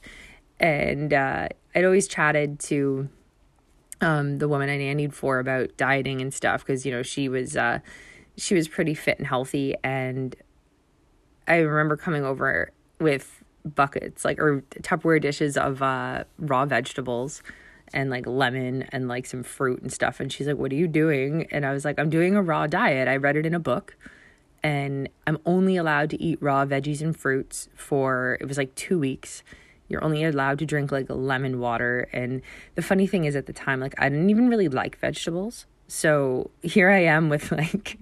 and 0.60 1.13
uh, 1.13 1.50
I'd 1.74 1.86
always 1.86 2.08
chatted 2.08 2.60
to 2.62 3.10
um, 4.01 4.38
the 4.39 4.48
woman 4.48 4.70
I 4.70 4.77
nannied 4.77 5.13
for 5.13 5.39
about 5.39 5.75
dieting 5.77 6.22
and 6.22 6.34
stuff 6.34 6.65
because 6.65 6.86
you 6.86 6.92
know 6.92 7.04
she 7.04 7.27
was 7.30 7.58
uh, 7.58 7.80
she 8.38 8.56
was 8.56 8.68
pretty 8.68 8.94
fit 8.94 9.18
and 9.18 9.27
healthy 9.27 9.75
and 9.84 10.36
I 11.48 11.58
remember 11.58 11.96
coming 11.96 12.24
over 12.24 12.72
with 13.00 13.44
buckets, 13.63 14.25
like 14.25 14.39
or 14.39 14.62
Tupperware 14.82 15.22
dishes 15.22 15.58
of 15.58 15.82
uh, 15.82 16.24
raw 16.39 16.65
vegetables 16.65 17.42
and 17.94 18.10
like 18.10 18.25
lemon 18.25 18.84
and 18.92 19.08
like 19.08 19.25
some 19.25 19.44
fruit 19.44 19.82
and 19.82 19.92
stuff. 19.92 20.20
And 20.20 20.32
she's 20.32 20.48
like, 20.48 20.58
"What 20.58 20.72
are 20.72 20.75
you 20.75 20.88
doing?" 20.88 21.48
And 21.51 21.65
I 21.65 21.74
was 21.74 21.86
like, 21.86 22.00
"I'm 22.00 22.10
doing 22.10 22.36
a 22.36 22.42
raw 22.42 22.68
diet. 22.68 23.08
I 23.08 23.18
read 23.18 23.36
it 23.36 23.46
in 23.46 23.54
a 23.54 23.60
book." 23.60 23.96
And 24.63 25.10
I'm 25.27 25.38
only 25.46 25.77
allowed 25.77 26.10
to 26.12 26.22
eat 26.22 26.39
raw 26.42 26.65
veggies 26.65 27.01
and 27.01 27.15
fruits 27.15 27.70
for 27.75 28.38
it 28.42 28.48
was 28.48 28.58
like 28.58 28.74
two 28.75 28.98
weeks. 28.98 29.44
You're 29.88 30.04
only 30.04 30.24
allowed 30.24 30.58
to 30.60 30.65
drink 30.65 30.92
like 30.92 31.06
lemon 31.10 31.60
water. 31.60 32.08
And 32.12 32.42
the 32.74 32.82
funny 32.82 33.06
thing 33.06 33.25
is, 33.25 33.36
at 33.36 33.46
the 33.46 33.54
time, 33.54 33.80
like 33.80 33.94
I 34.00 34.10
didn't 34.10 34.30
even 34.30 34.50
really 34.50 34.70
like 34.70 34.98
vegetables. 34.98 35.68
So 35.88 36.50
here 36.63 36.89
I 36.89 37.04
am 37.04 37.30
with 37.30 37.51
like 37.51 38.00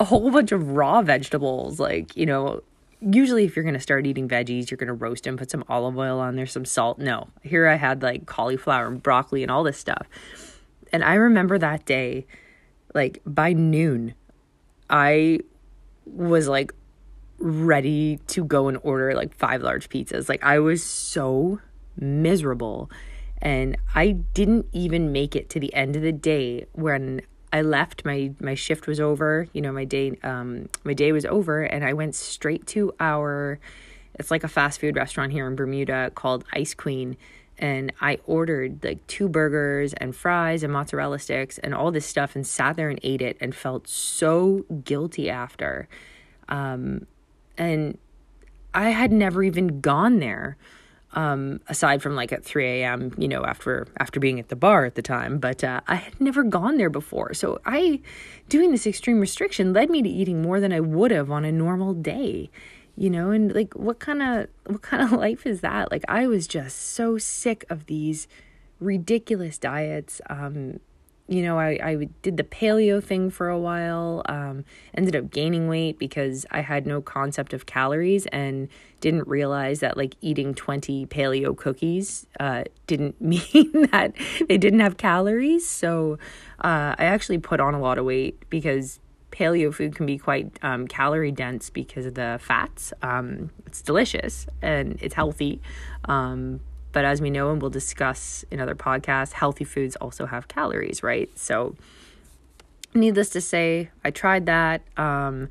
a 0.00 0.04
whole 0.04 0.30
bunch 0.30 0.52
of 0.52 0.70
raw 0.70 1.02
vegetables, 1.02 1.78
like, 1.78 2.16
you 2.16 2.26
know, 2.26 2.62
usually 3.00 3.44
if 3.44 3.56
you're 3.56 3.64
going 3.64 3.74
to 3.74 3.80
start 3.80 4.06
eating 4.06 4.28
veggies, 4.28 4.70
you're 4.70 4.78
going 4.78 4.88
to 4.88 4.94
roast 4.94 5.24
them, 5.24 5.36
put 5.36 5.50
some 5.50 5.64
olive 5.68 5.98
oil 5.98 6.20
on 6.20 6.36
there, 6.36 6.46
some 6.46 6.64
salt. 6.64 6.98
No, 6.98 7.28
here 7.42 7.66
I 7.66 7.74
had 7.74 8.02
like 8.02 8.26
cauliflower 8.26 8.86
and 8.86 9.02
broccoli 9.02 9.42
and 9.42 9.50
all 9.50 9.64
this 9.64 9.78
stuff. 9.78 10.06
And 10.92 11.02
I 11.02 11.14
remember 11.14 11.58
that 11.58 11.84
day, 11.84 12.26
like 12.94 13.20
by 13.26 13.52
noon, 13.52 14.14
I 14.88 15.40
was 16.06 16.48
like 16.48 16.72
ready 17.38 18.18
to 18.28 18.44
go 18.44 18.68
and 18.68 18.78
order 18.82 19.14
like 19.14 19.34
five 19.34 19.62
large 19.62 19.88
pizzas. 19.88 20.28
Like 20.28 20.44
I 20.44 20.58
was 20.58 20.82
so 20.82 21.60
miserable. 21.96 22.90
And 23.40 23.76
I 23.94 24.12
didn't 24.12 24.66
even 24.72 25.10
make 25.10 25.34
it 25.34 25.50
to 25.50 25.60
the 25.60 25.74
end 25.74 25.96
of 25.96 26.02
the 26.02 26.12
day 26.12 26.66
when 26.72 27.22
I 27.52 27.62
left 27.62 28.04
my 28.04 28.32
my 28.40 28.54
shift 28.54 28.86
was 28.86 28.98
over, 28.98 29.46
you 29.52 29.60
know, 29.60 29.72
my 29.72 29.84
day 29.84 30.18
um 30.22 30.68
my 30.84 30.94
day 30.94 31.12
was 31.12 31.26
over 31.26 31.62
and 31.62 31.84
I 31.84 31.92
went 31.92 32.14
straight 32.14 32.66
to 32.68 32.94
our 32.98 33.60
it's 34.14 34.30
like 34.30 34.44
a 34.44 34.48
fast 34.48 34.80
food 34.80 34.96
restaurant 34.96 35.32
here 35.32 35.46
in 35.46 35.54
Bermuda 35.54 36.12
called 36.14 36.44
Ice 36.52 36.74
Queen 36.74 37.16
and 37.58 37.92
I 38.00 38.18
ordered 38.26 38.82
like 38.82 39.06
two 39.06 39.28
burgers 39.28 39.92
and 39.94 40.16
fries 40.16 40.62
and 40.62 40.72
mozzarella 40.72 41.18
sticks 41.18 41.58
and 41.58 41.74
all 41.74 41.90
this 41.90 42.06
stuff 42.06 42.34
and 42.34 42.46
sat 42.46 42.76
there 42.76 42.88
and 42.88 42.98
ate 43.02 43.20
it 43.20 43.36
and 43.40 43.54
felt 43.54 43.86
so 43.86 44.64
guilty 44.84 45.28
after. 45.28 45.88
Um 46.48 47.06
and 47.58 47.98
I 48.74 48.90
had 48.90 49.12
never 49.12 49.42
even 49.42 49.80
gone 49.80 50.20
there 50.20 50.56
um, 51.14 51.60
aside 51.68 52.02
from 52.02 52.14
like 52.14 52.32
at 52.32 52.44
3 52.44 52.64
a.m., 52.64 53.14
you 53.18 53.28
know, 53.28 53.44
after 53.44 53.86
after 53.98 54.20
being 54.20 54.40
at 54.40 54.48
the 54.48 54.56
bar 54.56 54.84
at 54.84 54.94
the 54.94 55.02
time. 55.02 55.38
But 55.38 55.62
uh, 55.62 55.80
I 55.86 55.96
had 55.96 56.20
never 56.20 56.42
gone 56.42 56.78
there 56.78 56.90
before, 56.90 57.34
so 57.34 57.60
I 57.66 58.00
doing 58.48 58.70
this 58.70 58.86
extreme 58.86 59.20
restriction 59.20 59.72
led 59.72 59.90
me 59.90 60.02
to 60.02 60.08
eating 60.08 60.42
more 60.42 60.60
than 60.60 60.72
I 60.72 60.80
would 60.80 61.10
have 61.10 61.30
on 61.30 61.44
a 61.44 61.52
normal 61.52 61.94
day, 61.94 62.50
you 62.96 63.10
know. 63.10 63.30
And 63.30 63.54
like, 63.54 63.74
what 63.74 63.98
kind 63.98 64.22
of 64.22 64.48
what 64.66 64.82
kind 64.82 65.02
of 65.02 65.12
life 65.18 65.46
is 65.46 65.60
that? 65.60 65.90
Like, 65.90 66.04
I 66.08 66.26
was 66.26 66.46
just 66.46 66.78
so 66.78 67.18
sick 67.18 67.64
of 67.68 67.86
these 67.86 68.26
ridiculous 68.80 69.58
diets. 69.58 70.20
Um, 70.28 70.80
you 71.32 71.42
know, 71.42 71.58
I, 71.58 71.78
I 71.82 72.08
did 72.22 72.36
the 72.36 72.44
paleo 72.44 73.02
thing 73.02 73.30
for 73.30 73.48
a 73.48 73.58
while, 73.58 74.22
um, 74.26 74.64
ended 74.94 75.16
up 75.16 75.30
gaining 75.30 75.68
weight 75.68 75.98
because 75.98 76.44
I 76.50 76.60
had 76.60 76.86
no 76.86 77.00
concept 77.00 77.52
of 77.52 77.66
calories 77.66 78.26
and 78.26 78.68
didn't 79.00 79.26
realize 79.26 79.80
that 79.80 79.96
like 79.96 80.14
eating 80.20 80.54
20 80.54 81.06
paleo 81.06 81.56
cookies 81.56 82.26
uh, 82.38 82.64
didn't 82.86 83.20
mean 83.20 83.88
that 83.90 84.12
they 84.48 84.58
didn't 84.58 84.80
have 84.80 84.96
calories. 84.96 85.66
So 85.66 86.18
uh, 86.62 86.94
I 86.98 87.04
actually 87.04 87.38
put 87.38 87.60
on 87.60 87.74
a 87.74 87.80
lot 87.80 87.98
of 87.98 88.04
weight 88.04 88.42
because 88.50 89.00
paleo 89.30 89.72
food 89.72 89.96
can 89.96 90.06
be 90.06 90.18
quite 90.18 90.58
um, 90.62 90.86
calorie 90.86 91.32
dense 91.32 91.70
because 91.70 92.04
of 92.04 92.14
the 92.14 92.38
fats. 92.42 92.92
Um, 93.02 93.50
it's 93.66 93.80
delicious 93.80 94.46
and 94.60 94.98
it's 95.00 95.14
healthy. 95.14 95.60
Um, 96.04 96.60
but 96.92 97.04
as 97.04 97.20
we 97.20 97.30
know, 97.30 97.50
and 97.50 97.60
we'll 97.60 97.70
discuss 97.70 98.44
in 98.50 98.60
other 98.60 98.74
podcasts, 98.74 99.32
healthy 99.32 99.64
foods 99.64 99.96
also 99.96 100.26
have 100.26 100.48
calories, 100.48 101.02
right? 101.02 101.30
So, 101.38 101.74
needless 102.94 103.30
to 103.30 103.40
say, 103.40 103.90
I 104.04 104.10
tried 104.10 104.46
that. 104.46 104.82
Um, 104.96 105.48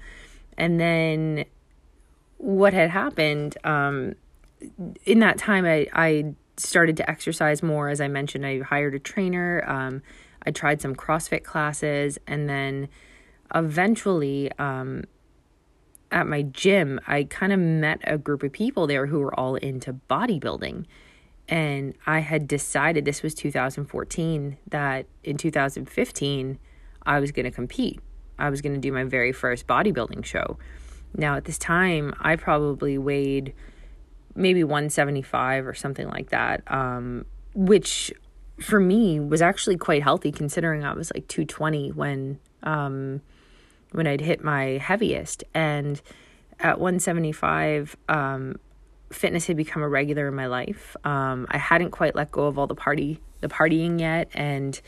and 0.58 0.80
then 0.80 1.46
what 2.38 2.74
had 2.74 2.90
happened 2.90 3.58
um, 3.64 4.16
in 5.06 5.20
that 5.20 5.38
time, 5.38 5.66
I, 5.66 5.88
I 5.94 6.34
started 6.58 6.98
to 6.98 7.10
exercise 7.10 7.64
more. 7.64 7.90
As 7.90 8.00
I 8.00 8.08
mentioned, 8.08 8.46
I 8.46 8.60
hired 8.60 8.94
a 8.94 9.00
trainer. 9.00 9.64
Um, 9.68 10.02
I 10.46 10.52
tried 10.52 10.82
some 10.82 10.96
CrossFit 10.96 11.44
classes. 11.44 12.20
And 12.28 12.48
then 12.48 12.90
eventually, 13.54 14.52
um, 14.60 15.04
at 16.12 16.28
my 16.28 16.42
gym, 16.44 17.00
I 17.08 17.24
kind 17.24 17.54
of 17.54 17.60
met 17.60 18.00
a 18.04 18.18
group 18.18 18.44
of 18.44 18.52
people 18.52 18.86
there 18.86 19.08
who 19.08 19.20
were 19.20 19.38
all 19.40 19.56
into 19.56 19.94
bodybuilding. 19.94 20.86
And 21.52 21.96
I 22.08 22.20
had 22.20 22.48
decided 22.48 23.04
this 23.04 23.22
was 23.22 23.36
2014 23.36 24.58
that 24.70 25.06
in 25.26 25.36
2015 25.36 26.58
I 27.06 27.20
was 27.20 27.32
going 27.34 27.44
to 27.44 27.52
compete. 27.52 28.00
I 28.40 28.50
was 28.50 28.62
going 28.62 28.74
to 28.74 28.80
do 28.80 28.94
my 28.94 29.04
very 29.04 29.34
first 29.34 29.68
bodybuilding 29.68 30.24
show. 30.24 30.58
Now, 31.16 31.36
at 31.36 31.44
this 31.44 31.58
time, 31.58 32.14
I 32.22 32.38
probably 32.38 32.98
weighed 32.98 33.54
maybe 34.34 34.64
175 34.64 35.68
or 35.68 35.74
something 35.74 36.08
like 36.08 36.30
that, 36.30 36.64
um, 36.68 37.26
which 37.54 38.14
for 38.62 38.80
me 38.80 39.20
was 39.20 39.42
actually 39.42 39.76
quite 39.76 40.04
healthy 40.04 40.32
considering 40.32 40.86
I 40.86 40.94
was 40.94 41.12
like 41.14 41.28
220 41.28 41.92
when 41.92 42.40
um, 42.64 43.22
when 43.92 44.08
I'd 44.08 44.22
hit 44.22 44.42
my 44.42 44.78
heaviest. 44.78 45.44
And 45.54 46.02
at 46.62 46.80
175, 46.80 47.98
um, 48.08 48.56
fitness 49.12 49.48
had 49.48 49.58
become 49.58 49.82
a 49.82 49.90
regular 49.90 50.28
in 50.28 50.36
my 50.36 50.48
life. 50.48 50.96
Um, 51.04 51.48
I 51.50 51.58
hadn't 51.58 51.92
quite 51.92 52.16
let 52.16 52.32
go 52.32 52.48
of 52.48 52.58
all 52.58 52.68
the 52.68 52.76
party, 52.76 53.20
the 53.42 53.48
partying 53.48 54.00
yet, 54.00 54.30
and 54.34 54.80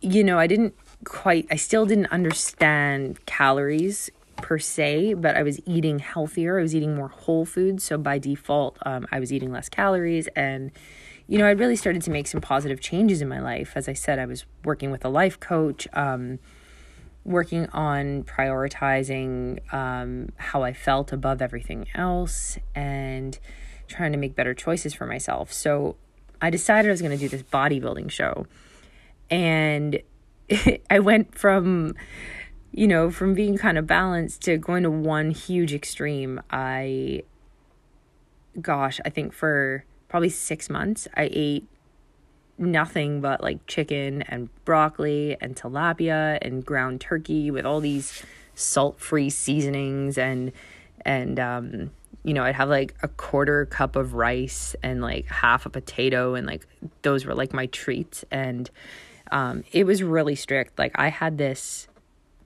you 0.00 0.24
know, 0.24 0.38
I 0.38 0.46
didn't 0.46 0.74
quite. 1.04 1.46
I 1.50 1.56
still 1.56 1.86
didn't 1.86 2.06
understand 2.06 3.24
calories 3.26 4.10
per 4.38 4.58
se, 4.58 5.14
but 5.14 5.36
I 5.36 5.42
was 5.42 5.60
eating 5.66 5.98
healthier. 5.98 6.58
I 6.58 6.62
was 6.62 6.74
eating 6.74 6.94
more 6.94 7.08
whole 7.08 7.44
foods, 7.44 7.84
so 7.84 7.98
by 7.98 8.18
default, 8.18 8.78
um, 8.86 9.06
I 9.12 9.20
was 9.20 9.32
eating 9.32 9.52
less 9.52 9.68
calories 9.68 10.28
and. 10.36 10.70
You 11.26 11.38
know, 11.38 11.46
I 11.46 11.50
really 11.52 11.76
started 11.76 12.02
to 12.02 12.10
make 12.10 12.26
some 12.26 12.40
positive 12.40 12.80
changes 12.80 13.22
in 13.22 13.28
my 13.28 13.38
life. 13.38 13.74
As 13.76 13.88
I 13.88 13.92
said, 13.92 14.18
I 14.18 14.26
was 14.26 14.46
working 14.64 14.90
with 14.90 15.04
a 15.04 15.08
life 15.08 15.38
coach. 15.38 15.86
Um, 15.92 16.40
working 17.24 17.66
on 17.68 18.24
prioritizing 18.24 19.60
um, 19.72 20.30
how 20.36 20.62
I 20.62 20.72
felt 20.72 21.12
above 21.12 21.42
everything 21.42 21.86
else 21.94 22.58
and 22.74 23.38
trying 23.88 24.12
to 24.12 24.18
make 24.18 24.34
better 24.34 24.54
choices 24.54 24.94
for 24.94 25.06
myself. 25.06 25.52
So 25.52 25.96
I 26.40 26.50
decided 26.50 26.88
I 26.88 26.92
was 26.92 27.02
going 27.02 27.16
to 27.16 27.18
do 27.18 27.28
this 27.28 27.42
bodybuilding 27.42 28.10
show. 28.10 28.46
And 29.30 30.00
I 30.90 30.98
went 30.98 31.36
from, 31.36 31.94
you 32.72 32.86
know, 32.86 33.10
from 33.10 33.34
being 33.34 33.58
kind 33.58 33.76
of 33.76 33.86
balanced 33.86 34.42
to 34.42 34.56
going 34.56 34.84
to 34.84 34.90
one 34.90 35.30
huge 35.30 35.74
extreme. 35.74 36.40
I, 36.50 37.24
gosh, 38.60 39.00
I 39.04 39.10
think 39.10 39.32
for 39.32 39.84
probably 40.08 40.30
six 40.30 40.70
months, 40.70 41.06
I 41.14 41.28
ate 41.32 41.66
nothing 42.60 43.20
but 43.20 43.42
like 43.42 43.66
chicken 43.66 44.22
and 44.22 44.48
broccoli 44.64 45.36
and 45.40 45.56
tilapia 45.56 46.38
and 46.42 46.64
ground 46.64 47.00
turkey 47.00 47.50
with 47.50 47.64
all 47.64 47.80
these 47.80 48.22
salt-free 48.54 49.30
seasonings 49.30 50.18
and 50.18 50.52
and 51.04 51.40
um 51.40 51.90
you 52.22 52.34
know, 52.34 52.44
I'd 52.44 52.54
have 52.54 52.68
like 52.68 52.94
a 53.02 53.08
quarter 53.08 53.64
cup 53.64 53.96
of 53.96 54.12
rice 54.12 54.76
and 54.82 55.00
like 55.00 55.26
half 55.26 55.64
a 55.64 55.70
potato 55.70 56.34
and 56.34 56.46
like 56.46 56.66
those 57.00 57.24
were 57.24 57.34
like 57.34 57.54
my 57.54 57.66
treats 57.66 58.24
and 58.30 58.70
um 59.32 59.64
it 59.72 59.84
was 59.84 60.02
really 60.02 60.34
strict. 60.34 60.78
Like 60.78 60.92
I 60.96 61.08
had 61.08 61.38
this 61.38 61.88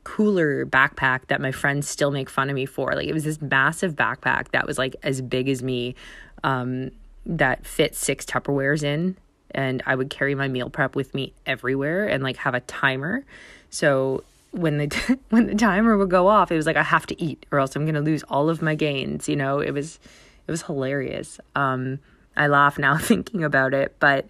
cooler 0.05 0.65
backpack 0.67 1.27
that 1.29 1.41
my 1.41 1.51
friends 1.51 1.89
still 1.89 2.11
make 2.11 2.31
fun 2.31 2.51
of 2.51 2.55
me 2.55 2.67
for. 2.67 2.95
Like 2.95 3.09
it 3.09 3.15
was 3.15 3.25
this 3.25 3.41
massive 3.41 3.97
backpack 3.97 4.51
that 4.53 4.67
was 4.67 4.79
like 4.79 4.95
as 5.03 5.21
big 5.21 5.49
as 5.49 5.63
me 5.63 5.97
um 6.45 6.93
that 7.27 7.67
fit 7.67 7.97
six 7.97 8.25
Tupperwares 8.25 8.85
in 8.85 9.17
and 9.55 9.83
I 9.87 9.95
would 9.95 10.11
carry 10.11 10.35
my 10.35 10.49
meal 10.49 10.71
prep 10.71 10.95
with 10.97 11.15
me 11.15 11.33
everywhere 11.47 12.07
and 12.07 12.23
like 12.23 12.37
have 12.39 12.55
a 12.55 12.61
timer. 12.61 13.25
So 13.71 14.25
when 14.51 14.79
the 14.79 14.89
t- 14.89 15.17
when 15.31 15.47
the 15.47 15.55
timer 15.55 15.97
would 15.97 16.11
go 16.11 16.29
off, 16.29 16.51
it 16.51 16.57
was 16.57 16.67
like 16.67 16.77
I 16.77 16.83
have 16.83 17.07
to 17.07 17.23
eat 17.23 17.47
or 17.51 17.59
else 17.59 17.77
I'm 17.77 17.85
going 17.85 17.95
to 17.95 18.01
lose 18.01 18.23
all 18.25 18.51
of 18.51 18.63
my 18.63 18.75
gains, 18.75 19.29
you 19.29 19.37
know. 19.37 19.61
It 19.61 19.73
was 19.73 19.99
it 20.47 20.51
was 20.51 20.63
hilarious. 20.63 21.41
Um 21.55 22.01
I 22.37 22.49
laugh 22.49 22.79
now 22.79 22.99
thinking 22.99 23.45
about 23.45 23.75
it, 23.75 23.95
but 23.99 24.27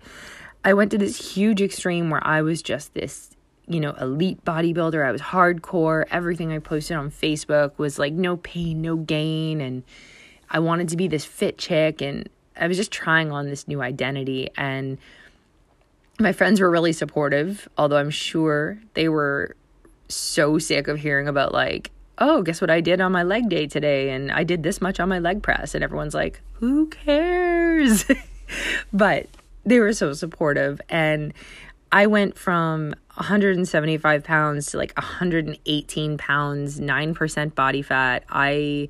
I 0.64 0.74
went 0.74 0.90
to 0.92 0.98
this 0.98 1.34
huge 1.34 1.60
extreme 1.60 2.10
where 2.10 2.26
I 2.26 2.42
was 2.42 2.62
just 2.62 2.94
this 2.94 3.34
you 3.66 3.80
know, 3.80 3.92
elite 3.92 4.44
bodybuilder. 4.44 5.04
I 5.04 5.12
was 5.12 5.20
hardcore. 5.20 6.04
Everything 6.10 6.52
I 6.52 6.58
posted 6.58 6.96
on 6.96 7.10
Facebook 7.10 7.72
was 7.78 7.98
like 7.98 8.12
no 8.12 8.36
pain, 8.36 8.82
no 8.82 8.96
gain. 8.96 9.60
And 9.60 9.82
I 10.50 10.58
wanted 10.58 10.88
to 10.90 10.96
be 10.96 11.08
this 11.08 11.24
fit 11.24 11.58
chick. 11.58 12.02
And 12.02 12.28
I 12.56 12.68
was 12.68 12.76
just 12.76 12.90
trying 12.92 13.32
on 13.32 13.46
this 13.46 13.66
new 13.66 13.82
identity 13.82 14.50
and 14.56 14.98
my 16.20 16.32
friends 16.32 16.60
were 16.60 16.70
really 16.70 16.92
supportive, 16.92 17.68
although 17.76 17.96
I'm 17.96 18.10
sure 18.10 18.78
they 18.94 19.08
were 19.08 19.56
so 20.08 20.58
sick 20.58 20.86
of 20.86 20.98
hearing 20.98 21.26
about 21.26 21.52
like 21.52 21.90
oh, 22.18 22.42
guess 22.42 22.60
what 22.60 22.70
I 22.70 22.80
did 22.80 23.00
on 23.00 23.12
my 23.12 23.22
leg 23.22 23.48
day 23.48 23.66
today? 23.66 24.10
And 24.10 24.30
I 24.30 24.44
did 24.44 24.62
this 24.62 24.80
much 24.80 25.00
on 25.00 25.08
my 25.08 25.18
leg 25.18 25.42
press. 25.42 25.74
And 25.74 25.82
everyone's 25.82 26.14
like, 26.14 26.40
who 26.54 26.86
cares? 26.86 28.04
but 28.92 29.26
they 29.64 29.80
were 29.80 29.92
so 29.92 30.12
supportive. 30.12 30.80
And 30.88 31.32
I 31.90 32.06
went 32.06 32.36
from 32.36 32.94
175 33.14 34.24
pounds 34.24 34.66
to 34.66 34.78
like 34.78 34.92
118 34.96 36.18
pounds, 36.18 36.80
9% 36.80 37.54
body 37.54 37.82
fat. 37.82 38.24
I, 38.28 38.88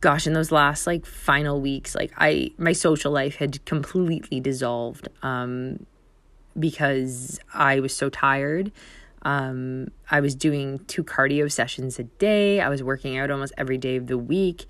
gosh, 0.00 0.26
in 0.26 0.32
those 0.32 0.52
last 0.52 0.86
like 0.86 1.06
final 1.06 1.60
weeks, 1.60 1.94
like 1.94 2.12
I, 2.16 2.52
my 2.58 2.72
social 2.72 3.12
life 3.12 3.36
had 3.36 3.64
completely 3.64 4.40
dissolved 4.40 5.08
um, 5.22 5.86
because 6.58 7.38
I 7.52 7.80
was 7.80 7.94
so 7.94 8.08
tired. 8.08 8.72
Um, 9.22 9.88
I 10.10 10.20
was 10.20 10.34
doing 10.34 10.78
two 10.86 11.02
cardio 11.02 11.50
sessions 11.50 11.98
a 11.98 12.04
day. 12.04 12.60
I 12.60 12.68
was 12.68 12.82
working 12.82 13.18
out 13.18 13.30
almost 13.30 13.52
every 13.58 13.78
day 13.78 13.96
of 13.96 14.06
the 14.06 14.18
week. 14.18 14.66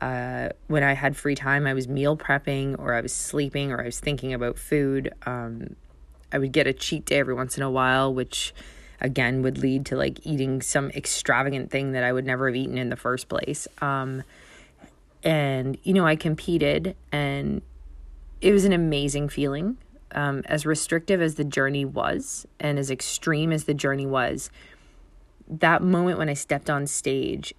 Uh, 0.00 0.50
when 0.68 0.84
I 0.84 0.92
had 0.92 1.16
free 1.16 1.34
time, 1.34 1.66
I 1.66 1.74
was 1.74 1.88
meal 1.88 2.16
prepping, 2.16 2.78
or 2.78 2.94
I 2.94 3.00
was 3.00 3.12
sleeping, 3.12 3.72
or 3.72 3.80
I 3.80 3.86
was 3.86 3.98
thinking 3.98 4.32
about 4.32 4.58
food. 4.58 5.12
Um, 5.26 5.74
I 6.30 6.38
would 6.38 6.52
get 6.52 6.66
a 6.66 6.72
cheat 6.72 7.06
day 7.06 7.18
every 7.18 7.34
once 7.34 7.56
in 7.56 7.62
a 7.62 7.70
while, 7.70 8.12
which 8.12 8.54
again 9.00 9.42
would 9.42 9.58
lead 9.58 9.86
to 9.86 9.96
like 9.96 10.24
eating 10.26 10.60
some 10.60 10.90
extravagant 10.90 11.70
thing 11.70 11.92
that 11.92 12.04
I 12.04 12.12
would 12.12 12.26
never 12.26 12.48
have 12.48 12.56
eaten 12.56 12.76
in 12.76 12.90
the 12.90 12.96
first 12.96 13.28
place. 13.28 13.66
Um, 13.80 14.22
and, 15.22 15.78
you 15.82 15.92
know, 15.92 16.06
I 16.06 16.16
competed, 16.16 16.96
and 17.12 17.62
it 18.40 18.52
was 18.52 18.64
an 18.64 18.72
amazing 18.72 19.28
feeling 19.28 19.78
um, 20.12 20.42
as 20.46 20.64
restrictive 20.64 21.20
as 21.20 21.34
the 21.34 21.44
journey 21.44 21.84
was 21.84 22.46
and 22.60 22.78
as 22.78 22.90
extreme 22.90 23.52
as 23.52 23.64
the 23.64 23.74
journey 23.74 24.06
was, 24.06 24.50
that 25.48 25.82
moment 25.82 26.18
when 26.18 26.28
I 26.28 26.34
stepped 26.34 26.70
on 26.70 26.86
stage, 26.86 27.54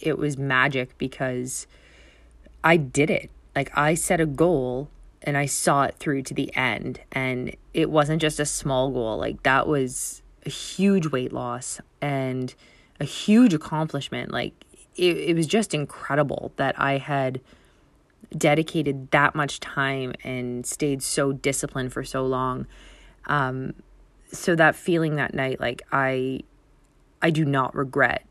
it 0.00 0.18
was 0.18 0.36
magic 0.36 0.96
because 0.98 1.66
I 2.62 2.76
did 2.76 3.10
it. 3.10 3.30
Like 3.54 3.76
I 3.76 3.94
set 3.94 4.20
a 4.20 4.26
goal 4.26 4.88
and 5.22 5.36
I 5.36 5.46
saw 5.46 5.84
it 5.84 5.96
through 5.98 6.22
to 6.22 6.34
the 6.34 6.54
end. 6.54 7.00
And 7.12 7.54
it 7.74 7.90
wasn't 7.90 8.22
just 8.22 8.40
a 8.40 8.46
small 8.46 8.90
goal, 8.90 9.18
like 9.18 9.42
that 9.42 9.66
was 9.66 10.22
a 10.46 10.50
huge 10.50 11.06
weight 11.08 11.32
loss 11.32 11.80
and 12.00 12.54
a 12.98 13.04
huge 13.04 13.52
accomplishment. 13.52 14.30
Like 14.30 14.54
it, 14.96 15.16
it 15.16 15.36
was 15.36 15.46
just 15.46 15.74
incredible 15.74 16.52
that 16.56 16.78
I 16.78 16.98
had 16.98 17.40
dedicated 18.36 19.10
that 19.10 19.34
much 19.34 19.60
time 19.60 20.14
and 20.22 20.64
stayed 20.64 21.02
so 21.02 21.32
disciplined 21.32 21.92
for 21.92 22.04
so 22.04 22.24
long. 22.24 22.66
Um, 23.26 23.74
so 24.32 24.54
that 24.54 24.76
feeling 24.76 25.16
that 25.16 25.34
night, 25.34 25.60
like 25.60 25.82
I, 25.90 26.40
I 27.20 27.30
do 27.30 27.44
not 27.44 27.74
regret 27.74 28.24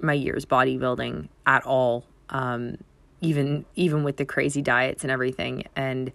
my 0.00 0.12
years 0.12 0.44
bodybuilding 0.44 1.28
at 1.46 1.64
all. 1.64 2.04
Um, 2.30 2.78
even 3.20 3.64
even 3.74 4.04
with 4.04 4.18
the 4.18 4.24
crazy 4.24 4.60
diets 4.60 5.02
and 5.02 5.10
everything, 5.10 5.64
and 5.74 6.12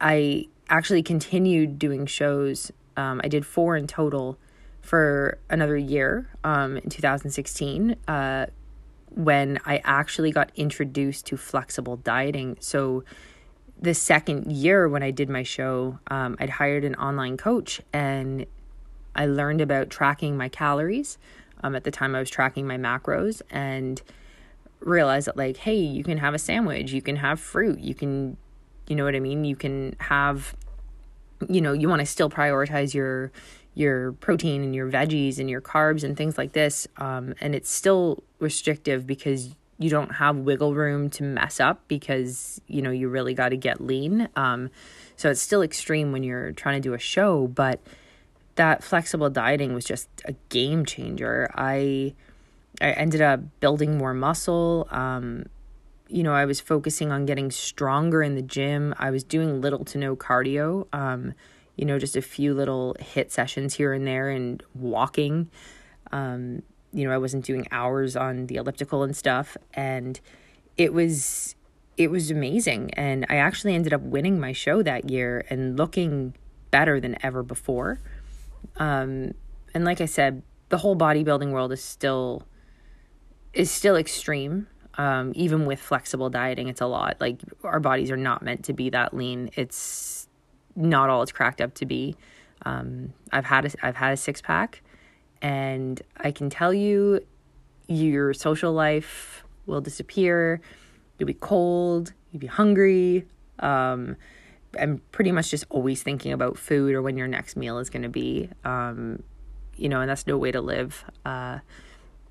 I 0.00 0.48
actually 0.68 1.02
continued 1.02 1.78
doing 1.78 2.06
shows. 2.06 2.72
Um, 2.96 3.20
I 3.22 3.28
did 3.28 3.46
four 3.46 3.76
in 3.76 3.86
total 3.86 4.38
for 4.80 5.38
another 5.48 5.76
year 5.76 6.28
um, 6.42 6.76
in 6.76 6.90
2016. 6.90 7.96
Uh, 8.08 8.46
when 9.14 9.60
I 9.64 9.80
actually 9.84 10.32
got 10.32 10.50
introduced 10.56 11.26
to 11.26 11.36
flexible 11.36 11.96
dieting. 11.96 12.56
So, 12.60 13.04
the 13.80 13.94
second 13.94 14.50
year 14.52 14.88
when 14.88 15.02
I 15.02 15.10
did 15.10 15.28
my 15.28 15.42
show, 15.42 15.98
um, 16.06 16.36
I'd 16.38 16.50
hired 16.50 16.84
an 16.84 16.94
online 16.94 17.36
coach 17.36 17.82
and 17.92 18.46
I 19.14 19.26
learned 19.26 19.60
about 19.60 19.90
tracking 19.90 20.36
my 20.36 20.48
calories. 20.48 21.18
Um, 21.62 21.74
at 21.74 21.84
the 21.84 21.90
time, 21.90 22.14
I 22.14 22.20
was 22.20 22.30
tracking 22.30 22.66
my 22.66 22.76
macros 22.76 23.42
and 23.50 24.00
realized 24.80 25.26
that, 25.26 25.36
like, 25.36 25.56
hey, 25.58 25.76
you 25.76 26.04
can 26.04 26.18
have 26.18 26.34
a 26.34 26.38
sandwich, 26.38 26.92
you 26.92 27.02
can 27.02 27.16
have 27.16 27.40
fruit, 27.40 27.80
you 27.80 27.94
can, 27.94 28.36
you 28.86 28.96
know 28.96 29.04
what 29.04 29.14
I 29.14 29.20
mean? 29.20 29.44
You 29.44 29.56
can 29.56 29.96
have, 30.00 30.54
you 31.48 31.60
know, 31.60 31.72
you 31.72 31.88
want 31.88 32.00
to 32.00 32.06
still 32.06 32.30
prioritize 32.30 32.94
your 32.94 33.32
your 33.74 34.12
protein 34.12 34.62
and 34.62 34.74
your 34.74 34.90
veggies 34.90 35.38
and 35.38 35.50
your 35.50 35.60
carbs 35.60 36.04
and 36.04 36.16
things 36.16 36.38
like 36.38 36.52
this. 36.52 36.86
Um, 36.96 37.34
and 37.40 37.54
it's 37.54 37.70
still 37.70 38.22
restrictive 38.38 39.06
because 39.06 39.54
you 39.78 39.90
don't 39.90 40.14
have 40.14 40.36
wiggle 40.36 40.74
room 40.74 41.10
to 41.10 41.22
mess 41.24 41.58
up 41.58 41.82
because 41.88 42.60
you 42.68 42.80
know 42.80 42.90
you 42.90 43.08
really 43.08 43.34
got 43.34 43.48
to 43.48 43.56
get 43.56 43.80
lean. 43.80 44.28
Um, 44.36 44.70
so 45.16 45.30
it's 45.30 45.42
still 45.42 45.62
extreme 45.62 46.12
when 46.12 46.22
you're 46.22 46.52
trying 46.52 46.80
to 46.80 46.88
do 46.88 46.94
a 46.94 46.98
show, 46.98 47.48
but 47.48 47.80
that 48.56 48.84
flexible 48.84 49.30
dieting 49.30 49.74
was 49.74 49.84
just 49.84 50.08
a 50.24 50.34
game 50.48 50.84
changer. 50.84 51.50
I 51.54 52.14
I 52.80 52.92
ended 52.92 53.20
up 53.20 53.40
building 53.60 53.98
more 53.98 54.14
muscle. 54.14 54.88
Um, 54.90 55.46
you 56.08 56.22
know, 56.22 56.34
I 56.34 56.44
was 56.44 56.60
focusing 56.60 57.10
on 57.10 57.26
getting 57.26 57.50
stronger 57.50 58.22
in 58.22 58.34
the 58.34 58.42
gym. 58.42 58.94
I 58.98 59.10
was 59.10 59.24
doing 59.24 59.60
little 59.60 59.84
to 59.86 59.98
no 59.98 60.14
cardio. 60.14 60.86
Um, 60.92 61.34
you 61.76 61.84
know, 61.84 61.98
just 61.98 62.16
a 62.16 62.22
few 62.22 62.54
little 62.54 62.96
HIIT 63.00 63.30
sessions 63.30 63.74
here 63.74 63.92
and 63.92 64.06
there 64.06 64.30
and 64.30 64.62
walking. 64.74 65.50
Um, 66.12 66.62
you 66.92 67.06
know, 67.06 67.12
I 67.12 67.18
wasn't 67.18 67.44
doing 67.44 67.66
hours 67.70 68.16
on 68.16 68.46
the 68.46 68.56
elliptical 68.56 69.02
and 69.02 69.16
stuff. 69.16 69.56
And 69.74 70.20
it 70.76 70.92
was 70.92 71.56
it 71.96 72.10
was 72.10 72.30
amazing. 72.30 72.92
And 72.94 73.26
I 73.28 73.36
actually 73.36 73.74
ended 73.74 73.92
up 73.92 74.00
winning 74.00 74.40
my 74.40 74.52
show 74.52 74.82
that 74.82 75.10
year 75.10 75.44
and 75.50 75.76
looking 75.76 76.34
better 76.70 77.00
than 77.00 77.16
ever 77.24 77.42
before. 77.42 78.00
Um, 78.76 79.34
and 79.74 79.84
like 79.84 80.00
I 80.00 80.06
said, 80.06 80.42
the 80.70 80.78
whole 80.78 80.96
bodybuilding 80.96 81.50
world 81.50 81.72
is 81.72 81.82
still 81.82 82.46
is 83.52 83.70
still 83.70 83.96
extreme. 83.96 84.66
Um, 84.96 85.32
even 85.34 85.66
with 85.66 85.80
flexible 85.80 86.30
dieting, 86.30 86.68
it's 86.68 86.80
a 86.80 86.86
lot. 86.86 87.16
Like 87.20 87.40
our 87.64 87.80
bodies 87.80 88.10
are 88.10 88.16
not 88.16 88.42
meant 88.42 88.64
to 88.66 88.72
be 88.72 88.90
that 88.90 89.14
lean. 89.14 89.50
It's 89.54 90.23
not 90.76 91.10
all 91.10 91.22
it's 91.22 91.32
cracked 91.32 91.60
up 91.60 91.74
to 91.74 91.86
be. 91.86 92.16
Um, 92.64 93.12
I've 93.32 93.44
had 93.44 93.66
a, 93.66 93.70
I've 93.82 93.96
had 93.96 94.12
a 94.12 94.16
six 94.16 94.40
pack, 94.40 94.82
and 95.42 96.00
I 96.16 96.30
can 96.30 96.50
tell 96.50 96.72
you, 96.72 97.20
your 97.86 98.32
social 98.32 98.72
life 98.72 99.44
will 99.66 99.80
disappear. 99.80 100.60
You'll 101.18 101.26
be 101.26 101.34
cold. 101.34 102.12
You'll 102.32 102.40
be 102.40 102.46
hungry. 102.46 103.26
Um, 103.58 104.16
I'm 104.78 105.00
pretty 105.12 105.32
much 105.32 105.50
just 105.50 105.64
always 105.70 106.02
thinking 106.02 106.32
about 106.32 106.58
food 106.58 106.94
or 106.94 107.02
when 107.02 107.16
your 107.16 107.28
next 107.28 107.56
meal 107.56 107.78
is 107.78 107.90
going 107.90 108.02
to 108.02 108.08
be. 108.08 108.50
Um, 108.64 109.22
you 109.76 109.88
know, 109.88 110.00
and 110.00 110.08
that's 110.08 110.26
no 110.26 110.36
way 110.36 110.52
to 110.52 110.60
live. 110.60 111.04
Uh, 111.24 111.58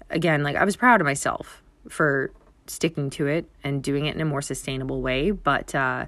again, 0.10 0.44
like 0.44 0.56
I 0.56 0.66
was 0.66 0.76
proud 0.76 1.02
of 1.02 1.06
myself 1.06 1.62
for 1.90 2.32
sticking 2.68 3.10
to 3.12 3.28
it 3.28 3.46
and 3.64 3.84
doing 3.84 4.06
it 4.06 4.16
in 4.16 4.22
a 4.22 4.26
more 4.26 4.42
sustainable 4.42 5.02
way, 5.02 5.32
but 5.32 5.74
uh, 5.76 6.06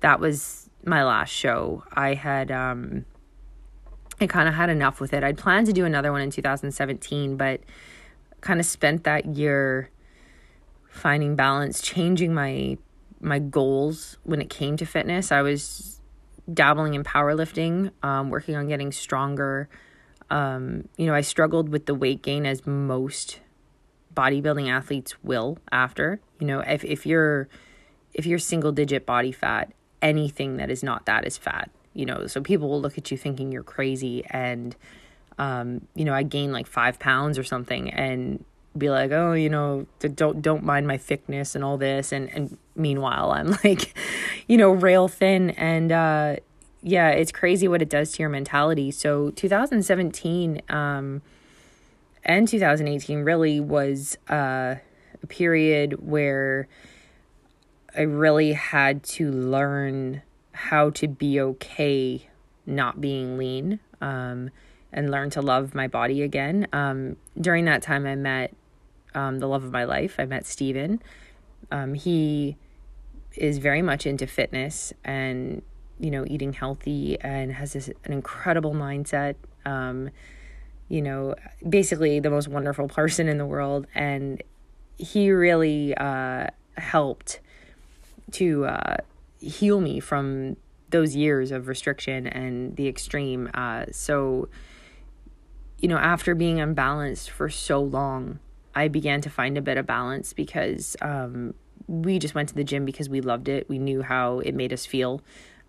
that 0.00 0.20
was 0.20 0.67
my 0.88 1.04
last 1.04 1.30
show. 1.30 1.84
I 1.92 2.14
had 2.14 2.50
um 2.50 3.04
I 4.20 4.26
kind 4.26 4.48
of 4.48 4.54
had 4.54 4.70
enough 4.70 5.00
with 5.00 5.12
it. 5.12 5.22
I'd 5.22 5.38
planned 5.38 5.66
to 5.66 5.72
do 5.72 5.84
another 5.84 6.10
one 6.10 6.20
in 6.20 6.30
2017, 6.30 7.36
but 7.36 7.60
kind 8.40 8.58
of 8.58 8.66
spent 8.66 9.04
that 9.04 9.26
year 9.36 9.90
finding 10.88 11.36
balance, 11.36 11.80
changing 11.80 12.34
my 12.34 12.78
my 13.20 13.38
goals 13.38 14.18
when 14.24 14.40
it 14.40 14.48
came 14.50 14.76
to 14.76 14.86
fitness. 14.86 15.32
I 15.32 15.42
was 15.42 16.00
dabbling 16.52 16.94
in 16.94 17.04
powerlifting, 17.04 17.90
um, 18.02 18.30
working 18.30 18.56
on 18.56 18.68
getting 18.68 18.92
stronger. 18.92 19.68
Um, 20.30 20.88
you 20.96 21.06
know, 21.06 21.14
I 21.14 21.20
struggled 21.22 21.68
with 21.68 21.86
the 21.86 21.94
weight 21.94 22.22
gain 22.22 22.46
as 22.46 22.66
most 22.66 23.40
bodybuilding 24.14 24.68
athletes 24.68 25.14
will 25.22 25.58
after. 25.70 26.20
You 26.40 26.46
know, 26.46 26.60
if 26.60 26.84
if 26.84 27.06
you're 27.06 27.48
if 28.14 28.26
you're 28.26 28.38
single 28.38 28.72
digit 28.72 29.06
body 29.06 29.32
fat 29.32 29.72
anything 30.02 30.56
that 30.56 30.70
is 30.70 30.82
not 30.82 31.06
that 31.06 31.26
is 31.26 31.36
fat 31.36 31.70
you 31.98 32.06
know? 32.06 32.28
So 32.28 32.40
people 32.40 32.68
will 32.68 32.80
look 32.80 32.96
at 32.96 33.10
you 33.10 33.16
thinking 33.16 33.50
you're 33.50 33.64
crazy 33.64 34.24
and 34.30 34.74
um, 35.38 35.86
you 35.94 36.04
know 36.04 36.14
i 36.14 36.24
gain 36.24 36.50
like 36.52 36.66
five 36.66 36.98
pounds 36.98 37.38
or 37.38 37.44
something 37.44 37.90
and 37.90 38.44
be 38.76 38.90
like 38.90 39.12
oh 39.12 39.32
you 39.32 39.48
know 39.48 39.86
don't 40.00 40.42
don't 40.42 40.64
mind 40.64 40.86
my 40.86 40.96
thickness 40.96 41.54
and 41.54 41.64
all 41.64 41.76
this. 41.76 42.12
And 42.12 42.32
and 42.34 42.56
meanwhile 42.76 43.32
i'm 43.32 43.50
like 43.64 43.94
you 44.46 44.56
know 44.56 44.70
rail 44.70 45.08
thin 45.08 45.50
and 45.50 45.90
uh 45.90 46.36
yeah 46.82 47.10
it's 47.10 47.32
crazy 47.32 47.66
what 47.66 47.82
it 47.82 47.88
does 47.88 48.12
to 48.12 48.22
your 48.22 48.30
mentality. 48.30 48.90
So 48.90 49.30
2017 49.30 50.62
um 50.68 51.22
and 52.24 52.46
2018 52.46 53.20
really 53.20 53.58
was 53.58 54.18
uh, 54.28 54.74
a 55.22 55.26
period 55.28 56.04
where 56.06 56.68
I 57.96 58.02
really 58.02 58.52
had 58.52 59.02
to 59.04 59.30
learn 59.30 60.22
how 60.52 60.90
to 60.90 61.08
be 61.08 61.40
okay 61.40 62.28
not 62.66 63.00
being 63.00 63.38
lean 63.38 63.80
um, 64.00 64.50
and 64.92 65.10
learn 65.10 65.30
to 65.30 65.42
love 65.42 65.74
my 65.74 65.88
body 65.88 66.22
again. 66.22 66.66
Um, 66.72 67.16
during 67.40 67.64
that 67.64 67.82
time, 67.82 68.06
I 68.06 68.14
met 68.14 68.54
um, 69.14 69.38
the 69.38 69.48
love 69.48 69.64
of 69.64 69.72
my 69.72 69.84
life. 69.84 70.16
I 70.18 70.26
met 70.26 70.46
Steven. 70.46 71.02
Um, 71.70 71.94
he 71.94 72.56
is 73.36 73.58
very 73.58 73.82
much 73.82 74.06
into 74.06 74.26
fitness 74.26 74.92
and 75.04 75.62
you 76.00 76.10
know 76.10 76.24
eating 76.26 76.52
healthy 76.52 77.20
and 77.20 77.52
has 77.52 77.72
this 77.72 77.88
an 78.04 78.12
incredible 78.12 78.72
mindset. 78.72 79.34
Um, 79.64 80.10
you 80.88 81.02
know, 81.02 81.34
basically 81.68 82.20
the 82.20 82.30
most 82.30 82.48
wonderful 82.48 82.88
person 83.00 83.28
in 83.28 83.38
the 83.38 83.46
world. 83.46 83.86
And 83.94 84.42
he 84.96 85.30
really 85.30 85.94
uh, 85.94 86.48
helped 86.76 87.40
to 88.32 88.66
uh, 88.66 88.96
heal 89.40 89.80
me 89.80 90.00
from 90.00 90.56
those 90.90 91.14
years 91.14 91.50
of 91.50 91.68
restriction 91.68 92.26
and 92.26 92.76
the 92.76 92.88
extreme. 92.88 93.50
Uh, 93.54 93.86
so, 93.92 94.48
you 95.78 95.88
know, 95.88 95.98
after 95.98 96.34
being 96.34 96.60
unbalanced 96.60 97.30
for 97.30 97.48
so 97.48 97.80
long, 97.80 98.38
I 98.74 98.88
began 98.88 99.20
to 99.22 99.30
find 99.30 99.58
a 99.58 99.62
bit 99.62 99.76
of 99.76 99.86
balance 99.86 100.32
because 100.32 100.96
um, 101.02 101.54
we 101.86 102.18
just 102.18 102.34
went 102.34 102.48
to 102.50 102.54
the 102.54 102.64
gym 102.64 102.84
because 102.84 103.08
we 103.08 103.20
loved 103.20 103.48
it. 103.48 103.68
We 103.68 103.78
knew 103.78 104.02
how 104.02 104.40
it 104.40 104.54
made 104.54 104.72
us 104.72 104.86
feel. 104.86 105.20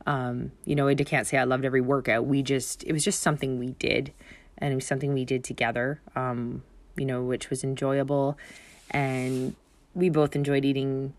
Um, 0.05 0.51
you 0.65 0.75
know, 0.75 0.87
I 0.87 0.95
can't 0.95 1.27
say 1.27 1.37
I 1.37 1.43
loved 1.43 1.65
every 1.65 1.81
workout. 1.81 2.25
We 2.25 2.41
just, 2.41 2.83
it 2.83 2.93
was 2.93 3.03
just 3.03 3.21
something 3.21 3.59
we 3.59 3.71
did, 3.71 4.13
and 4.57 4.71
it 4.71 4.75
was 4.75 4.87
something 4.87 5.13
we 5.13 5.25
did 5.25 5.43
together, 5.43 6.01
um, 6.15 6.63
you 6.97 7.05
know, 7.05 7.23
which 7.23 7.49
was 7.49 7.63
enjoyable. 7.63 8.37
And 8.91 9.55
we 9.93 10.09
both 10.09 10.35
enjoyed 10.35 10.65
eating 10.65 11.13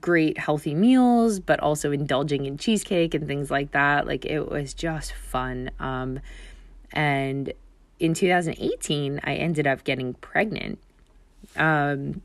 great 0.00 0.38
healthy 0.38 0.74
meals, 0.74 1.40
but 1.40 1.60
also 1.60 1.92
indulging 1.92 2.46
in 2.46 2.58
cheesecake 2.58 3.14
and 3.14 3.26
things 3.26 3.50
like 3.50 3.72
that. 3.72 4.06
Like 4.06 4.24
it 4.24 4.50
was 4.50 4.74
just 4.74 5.12
fun. 5.12 5.70
Um, 5.78 6.20
and 6.92 7.52
in 7.98 8.14
2018, 8.14 9.20
I 9.24 9.34
ended 9.34 9.66
up 9.66 9.84
getting 9.84 10.14
pregnant, 10.14 10.78
um, 11.56 12.22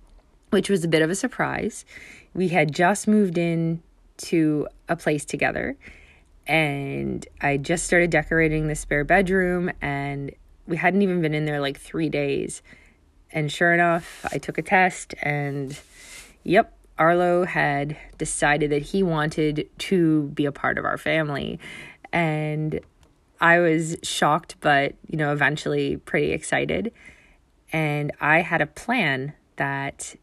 which 0.52 0.70
was 0.70 0.84
a 0.84 0.88
bit 0.88 1.02
of 1.02 1.10
a 1.10 1.16
surprise. 1.16 1.86
We 2.34 2.50
had 2.50 2.74
just 2.74 3.08
moved 3.08 3.38
in 3.38 3.82
to 4.18 4.68
a 4.88 4.96
place 4.96 5.26
together, 5.26 5.76
and 6.46 7.26
I 7.42 7.58
just 7.58 7.86
started 7.86 8.10
decorating 8.10 8.68
the 8.68 8.76
spare 8.76 9.04
bedroom, 9.04 9.72
and 9.82 10.32
we 10.68 10.78
hadn't 10.78 11.02
even 11.02 11.22
been 11.22 11.34
in 11.34 11.46
there 11.46 11.60
like 11.60 11.80
three 11.80 12.10
days. 12.10 12.62
And 13.32 13.52
sure 13.52 13.74
enough, 13.74 14.26
I 14.32 14.38
took 14.38 14.60
a 14.60 14.62
test, 14.62 15.16
and 15.22 15.78
yep, 16.44 16.78
Arlo 16.98 17.46
had 17.46 17.98
decided 18.18 18.72
that 18.72 18.82
he 18.82 19.04
wanted 19.04 19.68
to 19.78 20.24
be 20.34 20.46
a 20.46 20.52
part 20.52 20.78
of 20.78 20.86
our 20.86 20.98
family. 20.98 21.60
And 22.12 22.80
I 23.42 23.60
was 23.60 23.98
shocked, 24.04 24.56
but, 24.62 24.96
you 25.08 25.18
know, 25.18 25.34
eventually 25.34 25.98
pretty 25.98 26.32
excited. 26.32 26.92
And 27.72 28.12
I 28.22 28.42
had 28.42 28.62
a 28.62 28.68
plan 28.68 29.34
that 29.56 30.16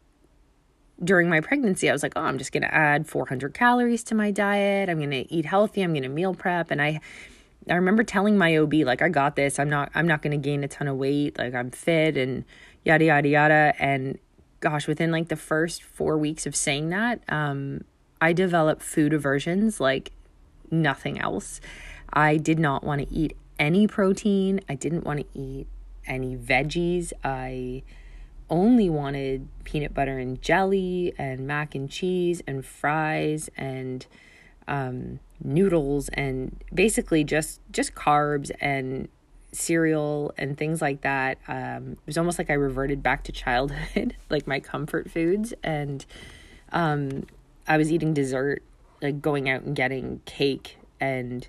during 1.03 1.29
my 1.29 1.41
pregnancy, 1.41 1.89
I 1.89 1.93
was 1.93 2.03
like, 2.03 2.13
oh, 2.15 2.21
I'm 2.21 2.37
just 2.37 2.51
going 2.51 2.63
to 2.63 2.73
add 2.73 3.07
400 3.07 3.53
calories 3.53 4.03
to 4.05 4.15
my 4.15 4.31
diet. 4.31 4.89
I'm 4.89 4.97
going 4.97 5.11
to 5.11 5.31
eat 5.33 5.45
healthy. 5.45 5.81
I'm 5.81 5.93
going 5.93 6.03
to 6.03 6.09
meal 6.09 6.33
prep. 6.33 6.71
And 6.71 6.81
I, 6.81 7.01
I 7.69 7.73
remember 7.73 8.03
telling 8.03 8.37
my 8.37 8.55
OB, 8.57 8.73
like, 8.73 9.01
I 9.01 9.09
got 9.09 9.35
this. 9.35 9.59
I'm 9.59 9.69
not, 9.69 9.91
I'm 9.93 10.07
not 10.07 10.21
going 10.21 10.31
to 10.31 10.37
gain 10.37 10.63
a 10.63 10.67
ton 10.67 10.87
of 10.87 10.97
weight. 10.97 11.37
Like, 11.37 11.53
I'm 11.53 11.71
fit 11.71 12.17
and 12.17 12.45
yada, 12.85 13.05
yada, 13.05 13.27
yada. 13.27 13.73
And 13.79 14.19
gosh, 14.61 14.87
within 14.87 15.11
like 15.11 15.27
the 15.27 15.35
first 15.35 15.83
four 15.83 16.17
weeks 16.17 16.45
of 16.45 16.55
saying 16.55 16.89
that, 16.89 17.21
um, 17.27 17.83
I 18.21 18.33
developed 18.33 18.81
food 18.83 19.13
aversions 19.13 19.79
like 19.79 20.11
nothing 20.69 21.19
else. 21.19 21.59
I 22.13 22.37
did 22.37 22.59
not 22.59 22.83
want 22.83 23.01
to 23.01 23.13
eat 23.13 23.35
any 23.59 23.87
protein. 23.87 24.61
I 24.69 24.75
didn't 24.75 25.03
want 25.03 25.19
to 25.19 25.39
eat 25.39 25.67
any 26.05 26.37
veggies. 26.37 27.11
I 27.23 27.83
only 28.49 28.89
wanted 28.89 29.47
peanut 29.63 29.93
butter 29.93 30.17
and 30.17 30.41
jelly 30.41 31.13
and 31.17 31.47
mac 31.47 31.73
and 31.73 31.89
cheese 31.89 32.41
and 32.45 32.65
fries 32.65 33.49
and 33.57 34.05
um, 34.67 35.19
noodles 35.43 36.09
and 36.09 36.61
basically 36.73 37.23
just 37.23 37.61
just 37.71 37.95
carbs 37.95 38.51
and 38.59 39.07
cereal 39.51 40.33
and 40.37 40.57
things 40.57 40.81
like 40.81 41.01
that. 41.01 41.37
Um, 41.47 41.93
it 41.93 42.05
was 42.05 42.17
almost 42.17 42.37
like 42.37 42.49
I 42.49 42.53
reverted 42.53 43.03
back 43.03 43.23
to 43.25 43.31
childhood, 43.31 44.15
like 44.29 44.47
my 44.47 44.59
comfort 44.59 45.09
foods. 45.09 45.53
And 45.63 46.05
um, 46.71 47.25
I 47.67 47.77
was 47.77 47.91
eating 47.91 48.13
dessert, 48.13 48.63
like 49.01 49.21
going 49.21 49.49
out 49.49 49.61
and 49.63 49.75
getting 49.75 50.21
cake 50.25 50.77
and 50.99 51.47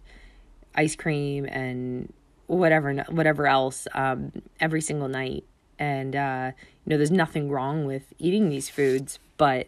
ice 0.74 0.96
cream 0.96 1.44
and 1.44 2.12
whatever 2.46 2.94
whatever 3.08 3.46
else 3.46 3.86
um, 3.94 4.32
every 4.60 4.80
single 4.80 5.08
night. 5.08 5.44
And 5.78 6.14
uh, 6.14 6.52
you 6.84 6.90
know, 6.90 6.96
there's 6.96 7.10
nothing 7.10 7.50
wrong 7.50 7.86
with 7.86 8.12
eating 8.18 8.48
these 8.48 8.68
foods, 8.68 9.18
but 9.36 9.66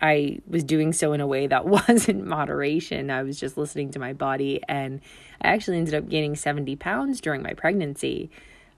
I 0.00 0.40
was 0.46 0.64
doing 0.64 0.92
so 0.92 1.12
in 1.12 1.20
a 1.20 1.26
way 1.26 1.46
that 1.46 1.66
wasn't 1.88 2.26
moderation. 2.26 3.10
I 3.10 3.22
was 3.22 3.38
just 3.38 3.56
listening 3.56 3.90
to 3.92 3.98
my 3.98 4.12
body, 4.12 4.60
and 4.68 5.00
I 5.40 5.48
actually 5.48 5.78
ended 5.78 5.94
up 5.94 6.08
gaining 6.08 6.36
70 6.36 6.76
pounds 6.76 7.20
during 7.20 7.42
my 7.42 7.52
pregnancy, 7.52 8.30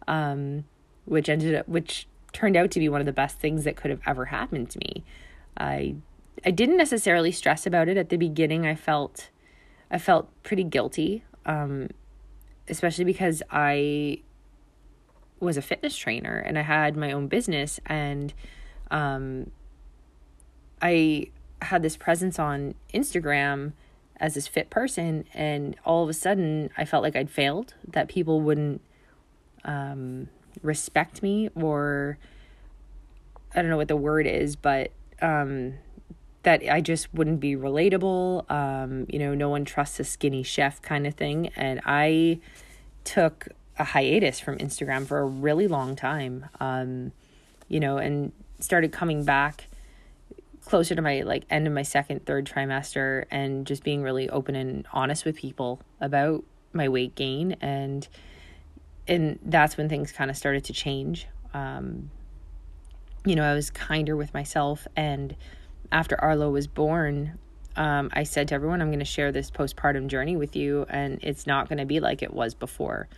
um, 0.08 0.64
which 1.04 1.28
ended 1.28 1.54
up, 1.54 1.68
which 1.68 2.06
turned 2.32 2.56
out 2.56 2.70
to 2.72 2.80
be 2.80 2.88
one 2.88 3.00
of 3.00 3.06
the 3.06 3.12
best 3.12 3.38
things 3.38 3.64
that 3.64 3.76
could 3.76 3.90
have 3.90 4.00
ever 4.06 4.26
happened 4.26 4.70
to 4.70 4.78
me. 4.78 5.04
I 5.56 5.96
I 6.44 6.50
didn't 6.50 6.76
necessarily 6.76 7.30
stress 7.32 7.66
about 7.66 7.88
it 7.88 7.96
at 7.96 8.08
the 8.08 8.16
beginning. 8.16 8.66
I 8.66 8.74
felt 8.74 9.30
I 9.90 9.98
felt 9.98 10.28
pretty 10.42 10.64
guilty, 10.64 11.24
um, 11.46 11.88
especially 12.68 13.04
because 13.04 13.42
I 13.50 14.22
was 15.40 15.56
a 15.56 15.62
fitness 15.62 15.96
trainer 15.96 16.36
and 16.36 16.58
I 16.58 16.62
had 16.62 16.96
my 16.96 17.12
own 17.12 17.28
business 17.28 17.78
and 17.86 18.32
um, 18.90 19.50
I 20.80 21.28
had 21.62 21.82
this 21.82 21.96
presence 21.96 22.38
on 22.38 22.74
Instagram 22.92 23.72
as 24.18 24.34
this 24.34 24.46
fit 24.46 24.70
person, 24.70 25.24
and 25.34 25.76
all 25.84 26.02
of 26.02 26.08
a 26.08 26.14
sudden 26.14 26.70
I 26.76 26.84
felt 26.84 27.02
like 27.02 27.16
I'd 27.16 27.30
failed, 27.30 27.74
that 27.88 28.08
people 28.08 28.40
wouldn't 28.40 28.80
um, 29.64 30.28
respect 30.62 31.22
me, 31.22 31.48
or 31.54 32.18
I 33.54 33.60
don't 33.60 33.70
know 33.70 33.76
what 33.76 33.88
the 33.88 33.96
word 33.96 34.26
is, 34.26 34.56
but 34.56 34.90
um, 35.20 35.74
that 36.44 36.62
I 36.70 36.80
just 36.80 37.12
wouldn't 37.14 37.40
be 37.40 37.56
relatable. 37.56 38.50
Um, 38.50 39.06
you 39.08 39.18
know, 39.18 39.34
no 39.34 39.48
one 39.48 39.64
trusts 39.64 39.98
a 40.00 40.04
skinny 40.04 40.42
chef 40.42 40.80
kind 40.82 41.06
of 41.06 41.14
thing. 41.14 41.48
And 41.56 41.80
I 41.84 42.40
took 43.02 43.48
a 43.78 43.84
hiatus 43.84 44.40
from 44.40 44.58
Instagram 44.58 45.06
for 45.06 45.18
a 45.18 45.24
really 45.24 45.66
long 45.66 45.96
time, 45.96 46.46
um, 46.60 47.12
you 47.68 47.80
know, 47.80 47.98
and 47.98 48.32
started 48.60 48.92
coming 48.92 49.24
back 49.24 49.68
closer 50.64 50.94
to 50.94 51.02
my 51.02 51.22
like 51.22 51.44
end 51.50 51.66
of 51.66 51.72
my 51.72 51.82
second 51.82 52.24
third 52.26 52.46
trimester 52.46 53.24
and 53.30 53.66
just 53.66 53.82
being 53.82 54.02
really 54.02 54.28
open 54.30 54.54
and 54.54 54.86
honest 54.92 55.24
with 55.24 55.36
people 55.36 55.80
about 56.00 56.44
my 56.72 56.88
weight 56.88 57.14
gain. 57.14 57.56
And 57.60 58.06
and 59.06 59.38
that's 59.44 59.76
when 59.76 59.88
things 59.88 60.12
kind 60.12 60.30
of 60.30 60.36
started 60.36 60.64
to 60.64 60.72
change. 60.72 61.26
Um 61.52 62.10
you 63.26 63.34
know 63.34 63.44
i 63.44 63.54
was 63.54 63.70
kinder 63.70 64.16
with 64.16 64.34
myself. 64.34 64.86
And 64.96 65.36
after 65.92 66.20
arlo 66.20 66.50
was 66.50 66.66
born 66.66 67.38
um, 67.76 68.10
I 68.12 68.22
said 68.22 68.48
to 68.48 68.54
everyone, 68.54 68.80
I'm 68.80 68.88
going 68.88 69.00
to 69.00 69.04
share 69.04 69.32
this 69.32 69.50
postpartum 69.50 70.06
journey 70.06 70.36
with 70.36 70.54
you, 70.54 70.86
and 70.88 71.18
it's 71.22 71.46
not 71.46 71.68
going 71.68 71.78
to 71.78 71.84
be 71.84 72.00
like 72.00 72.22
it 72.22 72.32
was 72.32 72.54
before. 72.54 73.08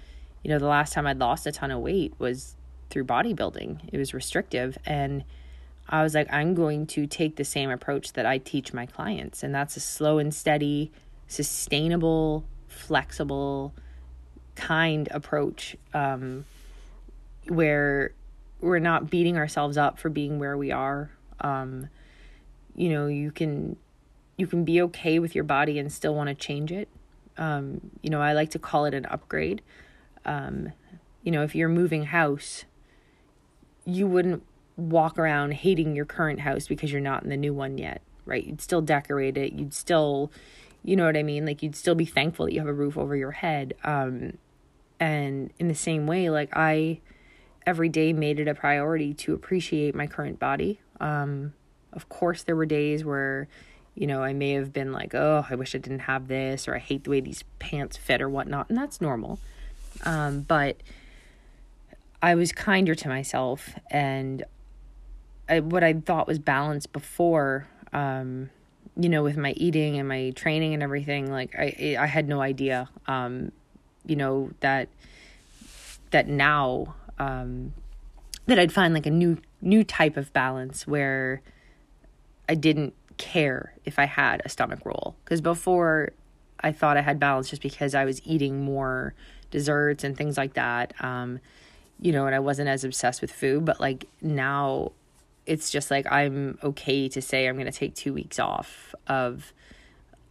You 0.43 0.51
know, 0.51 0.59
the 0.59 0.67
last 0.67 0.93
time 0.93 1.07
I'd 1.07 1.19
lost 1.19 1.47
a 1.47 1.53
ton 1.53 1.71
of 1.71 1.81
weight 1.81 2.15
was 2.19 2.57
through 2.89 3.05
bodybuilding, 3.05 3.91
it 3.93 3.99
was 3.99 4.15
restrictive. 4.15 4.79
And 4.87 5.25
I 5.89 6.03
was 6.03 6.15
like, 6.15 6.33
I'm 6.33 6.55
going 6.55 6.87
to 6.89 7.07
take 7.07 7.37
the 7.37 7.45
same 7.45 7.71
approach 7.71 8.13
that 8.15 8.27
I 8.27 8.39
teach 8.39 8.73
my 8.73 8.87
clients, 8.87 9.43
and 9.43 9.55
that's 9.55 9.77
a 9.77 9.81
slow 9.81 10.19
and 10.19 10.35
steady, 10.35 10.91
sustainable, 11.29 12.45
flexible, 12.69 13.73
kind 14.57 15.09
approach 15.11 15.77
um, 15.95 16.45
where 17.49 18.13
we're 18.61 18.79
not 18.79 19.11
beating 19.11 19.37
ourselves 19.37 19.77
up 19.77 19.99
for 19.99 20.09
being 20.09 20.39
where 20.39 20.57
we 20.57 20.73
are. 20.73 21.11
Um, 21.41 21.89
you 22.75 22.89
know, 22.89 23.07
you 23.07 23.31
can 23.31 23.77
you 24.37 24.47
can 24.47 24.65
be 24.65 24.83
okay 24.83 25.19
with 25.19 25.35
your 25.35 25.45
body 25.45 25.79
and 25.79 25.91
still 25.91 26.15
want 26.15 26.29
to 26.29 26.35
change 26.35 26.73
it. 26.73 26.89
Um, 27.39 27.91
you 28.03 28.11
know, 28.11 28.21
I 28.21 28.33
like 28.33 28.51
to 28.51 28.59
call 28.59 28.85
it 28.87 28.95
an 28.95 29.07
upgrade. 29.07 29.63
Um, 30.25 30.73
you 31.23 31.31
know, 31.31 31.43
if 31.43 31.55
you're 31.55 31.69
moving 31.69 32.05
house, 32.05 32.65
you 33.85 34.07
wouldn't 34.07 34.43
walk 34.77 35.19
around 35.19 35.53
hating 35.55 35.97
your 35.97 36.05
current 36.05 36.41
house 36.41 36.67
because 36.67 36.93
you're 36.93 37.01
not 37.01 37.23
in 37.23 37.31
the 37.31 37.37
new 37.37 37.55
one 37.55 37.79
yet, 37.79 38.03
right? 38.25 38.45
You'd 38.45 38.61
still 38.61 38.83
decorate 38.83 39.37
it. 39.37 39.53
You'd 39.53 39.75
still, 39.75 40.31
you 40.85 40.97
know 40.97 41.07
what 41.07 41.17
I 41.17 41.23
mean? 41.23 41.47
Like 41.47 41.63
you'd 41.63 41.77
still 41.77 41.95
be 41.95 42.05
thankful 42.05 42.47
that 42.47 42.53
you 42.53 42.61
have 42.61 42.69
a 42.69 42.73
roof 42.73 42.99
over 42.99 43.17
your 43.17 43.33
head. 43.33 43.75
Um, 43.85 44.37
and 45.01 45.51
in 45.59 45.69
the 45.69 45.75
same 45.75 46.07
way, 46.07 46.31
like 46.31 46.51
I 46.55 47.01
every 47.67 47.89
day 47.89 48.13
made 48.13 48.39
it 48.39 48.49
a 48.49 48.55
priority 48.55 49.13
to 49.13 49.35
appreciate 49.35 49.95
my 49.95 50.07
current 50.07 50.39
body. 50.39 50.81
Um, 51.01 51.53
of 51.93 52.09
course, 52.09 52.43
there 52.45 52.55
were 52.55 52.67
days 52.67 53.05
where, 53.05 53.49
you 53.95 54.07
know, 54.07 54.23
I 54.23 54.33
may 54.33 54.53
have 54.53 54.73
been 54.73 54.93
like, 54.93 55.15
oh, 55.15 55.45
I 55.51 55.55
wish 55.57 55.75
I 55.75 55.79
didn't 55.79 56.01
have 56.01 56.29
this, 56.29 56.69
or 56.69 56.77
I 56.77 56.79
hate 56.79 57.05
the 57.05 57.11
way 57.11 57.21
these 57.21 57.43
pants 57.59 57.97
fit, 57.97 58.23
or 58.23 58.29
whatnot, 58.29 58.69
and 58.69 58.79
that's 58.79 59.01
normal. 59.01 59.39
Um, 60.05 60.43
but 60.43 60.77
I 62.23 62.35
was 62.35 62.53
kinder 62.53 62.95
to 62.95 63.09
myself 63.09 63.71
and 63.91 64.45
I, 65.49 65.61
what 65.61 65.85
I 65.85 65.93
thought 65.95 66.27
was 66.27 66.39
balance 66.39 66.87
before, 66.87 67.67
um, 67.93 68.51
you 68.97 69.09
know, 69.09 69.23
with 69.23 69.37
my 69.37 69.53
eating 69.53 69.99
and 69.99 70.09
my 70.09 70.31
training 70.31 70.75
and 70.75 70.83
everything, 70.83 71.31
like 71.31 71.55
I, 71.57 71.97
I 71.99 72.07
had 72.07 72.29
no 72.29 72.41
idea, 72.41 72.89
um, 73.07 73.53
you 74.07 74.17
know, 74.17 74.51
that, 74.61 74.89
that 76.11 76.29
now 76.29 76.95
um, 77.19 77.73
that 78.47 78.59
I'd 78.59 78.73
find 78.73 78.95
like 78.95 79.07
a 79.07 79.11
new 79.11 79.39
new 79.61 79.83
type 79.83 80.17
of 80.17 80.33
balance 80.33 80.87
where 80.87 81.43
I 82.49 82.55
didn't 82.55 82.95
care 83.17 83.75
if 83.85 83.99
I 83.99 84.05
had 84.05 84.43
a 84.45 84.49
stomach 84.49 84.81
roll 84.85 85.17
because 85.25 85.41
before 85.41 86.13
I 86.61 86.73
thought 86.73 86.97
I 86.97 87.01
had 87.01 87.19
balance 87.19 87.51
just 87.51 87.63
because 87.63 87.95
I 87.95 88.05
was 88.05 88.21
eating 88.25 88.63
more 88.63 89.15
desserts 89.51 90.05
and 90.05 90.17
things 90.17 90.37
like 90.37 90.55
that. 90.55 90.95
Um, 91.03 91.41
you 92.01 92.13
know, 92.13 92.27
and 92.27 92.35
I 92.35 92.41
wasn't 92.41 92.69
as 92.69 92.85
obsessed 92.85 93.21
with 93.21 93.33
food, 93.33 93.65
but 93.65 93.81
like 93.81 94.07
now 94.21 94.93
it's 95.47 95.71
just 95.71 95.91
like 95.91 96.11
I'm 96.11 96.59
okay 96.63 97.09
to 97.09 97.23
say 97.23 97.47
I'm 97.47 97.57
going 97.57 97.71
to 97.71 97.79
take 97.79 97.95
2 97.95 98.13
weeks 98.13 98.39
off 98.39 98.95
of 99.07 99.53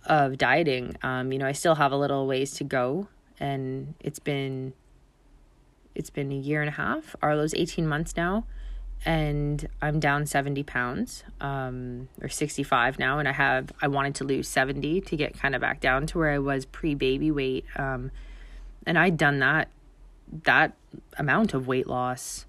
of 0.06 0.38
dieting. 0.38 0.95
Um, 1.01 1.32
you 1.32 1.39
know, 1.39 1.47
I 1.47 1.54
still 1.54 1.75
have 1.75 1.91
a 1.91 1.97
little 1.97 2.28
ways 2.28 2.51
to 2.56 2.63
go 2.63 3.08
and 3.39 3.95
it's 3.99 4.19
been 4.19 4.73
it's 5.93 6.10
been 6.10 6.32
a 6.32 6.36
year 6.36 6.62
and 6.62 6.69
a 6.69 6.73
half, 6.73 7.15
Arlo's 7.21 7.54
18 7.54 7.88
months 7.88 8.17
now, 8.17 8.43
and 9.06 9.65
I'm 9.82 10.01
down 10.01 10.25
70 10.25 10.62
pounds, 10.63 11.23
um, 11.39 12.10
or 12.21 12.28
65 12.28 12.99
now, 12.99 13.17
and 13.17 13.28
I 13.30 13.32
have 13.32 13.71
I 13.82 13.88
wanted 13.88 14.15
to 14.15 14.23
lose 14.25 14.47
70 14.47 15.01
to 15.01 15.15
get 15.15 15.39
kind 15.39 15.56
of 15.56 15.62
back 15.62 15.80
down 15.80 16.06
to 16.08 16.17
where 16.17 16.32
I 16.32 16.39
was 16.39 16.65
pre-baby 16.65 17.32
weight, 17.32 17.65
um, 17.78 18.12
and 18.86 18.97
I'd 18.99 19.17
done 19.17 19.39
that 19.39 19.69
that 20.43 20.73
amount 21.17 21.54
of 21.54 21.67
weight 21.67 21.88
loss 21.88 22.45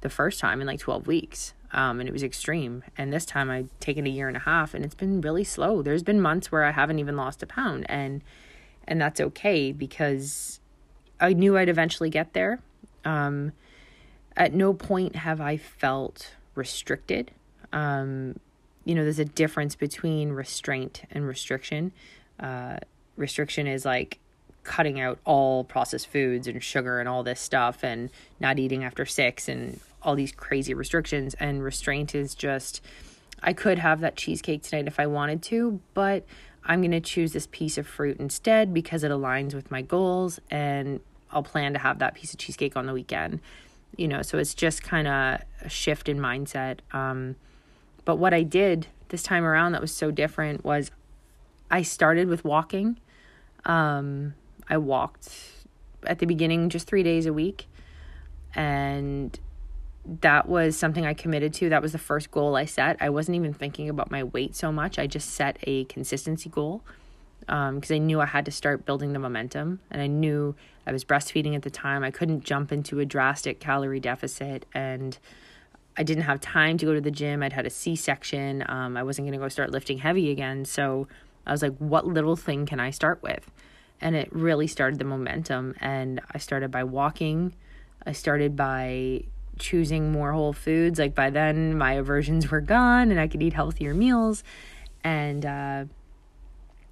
the 0.00 0.08
first 0.08 0.40
time 0.40 0.60
in 0.60 0.66
like 0.66 0.80
12 0.80 1.06
weeks. 1.06 1.52
Um, 1.70 2.00
and 2.00 2.08
it 2.08 2.12
was 2.12 2.22
extreme. 2.22 2.82
And 2.96 3.12
this 3.12 3.26
time 3.26 3.50
I'd 3.50 3.68
taken 3.80 4.06
a 4.06 4.10
year 4.10 4.28
and 4.28 4.36
a 4.36 4.40
half 4.40 4.74
and 4.74 4.84
it's 4.84 4.94
been 4.94 5.20
really 5.20 5.44
slow. 5.44 5.82
There's 5.82 6.02
been 6.02 6.20
months 6.20 6.50
where 6.50 6.64
I 6.64 6.70
haven't 6.70 6.98
even 6.98 7.16
lost 7.16 7.42
a 7.42 7.46
pound 7.46 7.86
and 7.88 8.22
and 8.86 8.98
that's 8.98 9.20
okay 9.20 9.70
because 9.70 10.60
I 11.20 11.34
knew 11.34 11.58
I'd 11.58 11.68
eventually 11.68 12.08
get 12.08 12.32
there. 12.32 12.60
Um, 13.04 13.52
at 14.34 14.54
no 14.54 14.72
point 14.72 15.16
have 15.16 15.40
I 15.42 15.58
felt 15.58 16.34
restricted. 16.54 17.32
Um, 17.72 18.38
you 18.84 18.94
know, 18.94 19.02
there's 19.02 19.18
a 19.18 19.24
difference 19.26 19.74
between 19.74 20.30
restraint 20.30 21.02
and 21.10 21.26
restriction. 21.26 21.92
Uh, 22.40 22.78
restriction 23.16 23.66
is 23.66 23.84
like 23.84 24.18
cutting 24.62 25.00
out 25.00 25.18
all 25.24 25.64
processed 25.64 26.06
foods 26.06 26.46
and 26.46 26.62
sugar 26.62 27.00
and 27.00 27.08
all 27.08 27.22
this 27.22 27.40
stuff 27.40 27.82
and 27.82 28.10
not 28.38 28.58
eating 28.58 28.84
after 28.84 29.04
six 29.04 29.48
and 29.48 29.80
all 30.02 30.14
these 30.14 30.32
crazy 30.32 30.74
restrictions. 30.74 31.34
And 31.34 31.62
restraint 31.62 32.14
is 32.14 32.34
just, 32.34 32.80
I 33.42 33.52
could 33.52 33.78
have 33.78 34.00
that 34.00 34.16
cheesecake 34.16 34.62
tonight 34.62 34.86
if 34.86 34.98
I 34.98 35.06
wanted 35.06 35.42
to, 35.44 35.80
but 35.94 36.24
I'm 36.64 36.80
going 36.80 36.92
to 36.92 37.00
choose 37.00 37.32
this 37.32 37.48
piece 37.50 37.78
of 37.78 37.86
fruit 37.86 38.18
instead 38.18 38.74
because 38.74 39.02
it 39.04 39.10
aligns 39.10 39.54
with 39.54 39.70
my 39.70 39.82
goals 39.82 40.38
and 40.50 41.00
I'll 41.30 41.42
plan 41.42 41.72
to 41.72 41.78
have 41.78 41.98
that 41.98 42.14
piece 42.14 42.32
of 42.32 42.38
cheesecake 42.38 42.76
on 42.76 42.86
the 42.86 42.92
weekend. 42.92 43.40
You 43.96 44.06
know, 44.06 44.22
so 44.22 44.38
it's 44.38 44.54
just 44.54 44.82
kind 44.82 45.08
of 45.08 45.40
a 45.62 45.68
shift 45.68 46.08
in 46.08 46.18
mindset. 46.18 46.80
Um, 46.92 47.36
but 48.04 48.16
what 48.16 48.34
I 48.34 48.42
did 48.42 48.86
this 49.08 49.22
time 49.22 49.44
around 49.44 49.72
that 49.72 49.80
was 49.80 49.92
so 49.92 50.10
different 50.10 50.64
was 50.64 50.90
I 51.70 51.82
started 51.82 52.28
with 52.28 52.44
walking. 52.44 52.98
Um, 53.64 54.34
I 54.68 54.76
walked 54.76 55.30
at 56.06 56.18
the 56.18 56.26
beginning 56.26 56.68
just 56.68 56.86
three 56.86 57.02
days 57.02 57.26
a 57.26 57.32
week. 57.32 57.66
And 58.54 59.38
that 60.20 60.48
was 60.48 60.76
something 60.76 61.04
I 61.04 61.14
committed 61.14 61.52
to. 61.54 61.68
That 61.68 61.82
was 61.82 61.92
the 61.92 61.98
first 61.98 62.30
goal 62.30 62.56
I 62.56 62.64
set. 62.64 62.96
I 63.00 63.10
wasn't 63.10 63.36
even 63.36 63.52
thinking 63.52 63.88
about 63.88 64.10
my 64.10 64.24
weight 64.24 64.56
so 64.56 64.72
much. 64.72 64.98
I 64.98 65.06
just 65.06 65.30
set 65.30 65.58
a 65.64 65.84
consistency 65.84 66.48
goal 66.48 66.82
because 67.40 67.90
um, 67.90 67.94
I 67.94 67.98
knew 67.98 68.20
I 68.20 68.26
had 68.26 68.44
to 68.46 68.50
start 68.50 68.86
building 68.86 69.12
the 69.12 69.18
momentum. 69.18 69.80
And 69.90 70.00
I 70.00 70.06
knew 70.06 70.54
I 70.86 70.92
was 70.92 71.04
breastfeeding 71.04 71.54
at 71.54 71.62
the 71.62 71.70
time. 71.70 72.02
I 72.02 72.10
couldn't 72.10 72.44
jump 72.44 72.72
into 72.72 73.00
a 73.00 73.04
drastic 73.04 73.60
calorie 73.60 74.00
deficit. 74.00 74.64
And 74.72 75.18
I 75.96 76.04
didn't 76.04 76.24
have 76.24 76.40
time 76.40 76.78
to 76.78 76.86
go 76.86 76.94
to 76.94 77.00
the 77.00 77.10
gym. 77.10 77.42
I'd 77.42 77.52
had 77.52 77.66
a 77.66 77.70
C 77.70 77.94
section. 77.94 78.64
Um, 78.66 78.96
I 78.96 79.02
wasn't 79.02 79.26
going 79.26 79.38
to 79.38 79.44
go 79.44 79.48
start 79.48 79.70
lifting 79.70 79.98
heavy 79.98 80.30
again. 80.30 80.64
So 80.64 81.06
I 81.46 81.52
was 81.52 81.60
like, 81.60 81.76
what 81.78 82.06
little 82.06 82.36
thing 82.36 82.64
can 82.66 82.80
I 82.80 82.90
start 82.90 83.22
with? 83.22 83.50
And 84.00 84.16
it 84.16 84.32
really 84.32 84.68
started 84.68 84.98
the 84.98 85.04
momentum. 85.04 85.74
And 85.80 86.20
I 86.32 86.38
started 86.38 86.70
by 86.70 86.84
walking. 86.84 87.54
I 88.06 88.12
started 88.12 88.56
by 88.56 89.24
choosing 89.58 90.12
more 90.12 90.32
whole 90.32 90.52
foods. 90.52 90.98
Like 90.98 91.14
by 91.14 91.30
then, 91.30 91.76
my 91.76 91.94
aversions 91.94 92.50
were 92.50 92.60
gone 92.60 93.10
and 93.10 93.20
I 93.20 93.28
could 93.28 93.42
eat 93.42 93.52
healthier 93.52 93.94
meals. 93.94 94.44
And, 95.04 95.46
uh, 95.46 95.84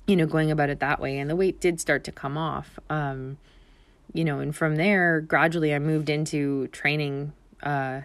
you 0.06 0.16
know, 0.16 0.26
going 0.26 0.50
about 0.50 0.70
it 0.70 0.80
that 0.80 1.00
way. 1.00 1.18
And 1.18 1.28
the 1.28 1.36
weight 1.36 1.60
did 1.60 1.80
start 1.80 2.04
to 2.04 2.12
come 2.12 2.38
off. 2.38 2.78
Um, 2.88 3.38
you 4.12 4.24
know, 4.24 4.38
and 4.38 4.54
from 4.54 4.76
there, 4.76 5.20
gradually 5.20 5.74
I 5.74 5.78
moved 5.78 6.08
into 6.08 6.68
training 6.68 7.32
uh, 7.62 8.02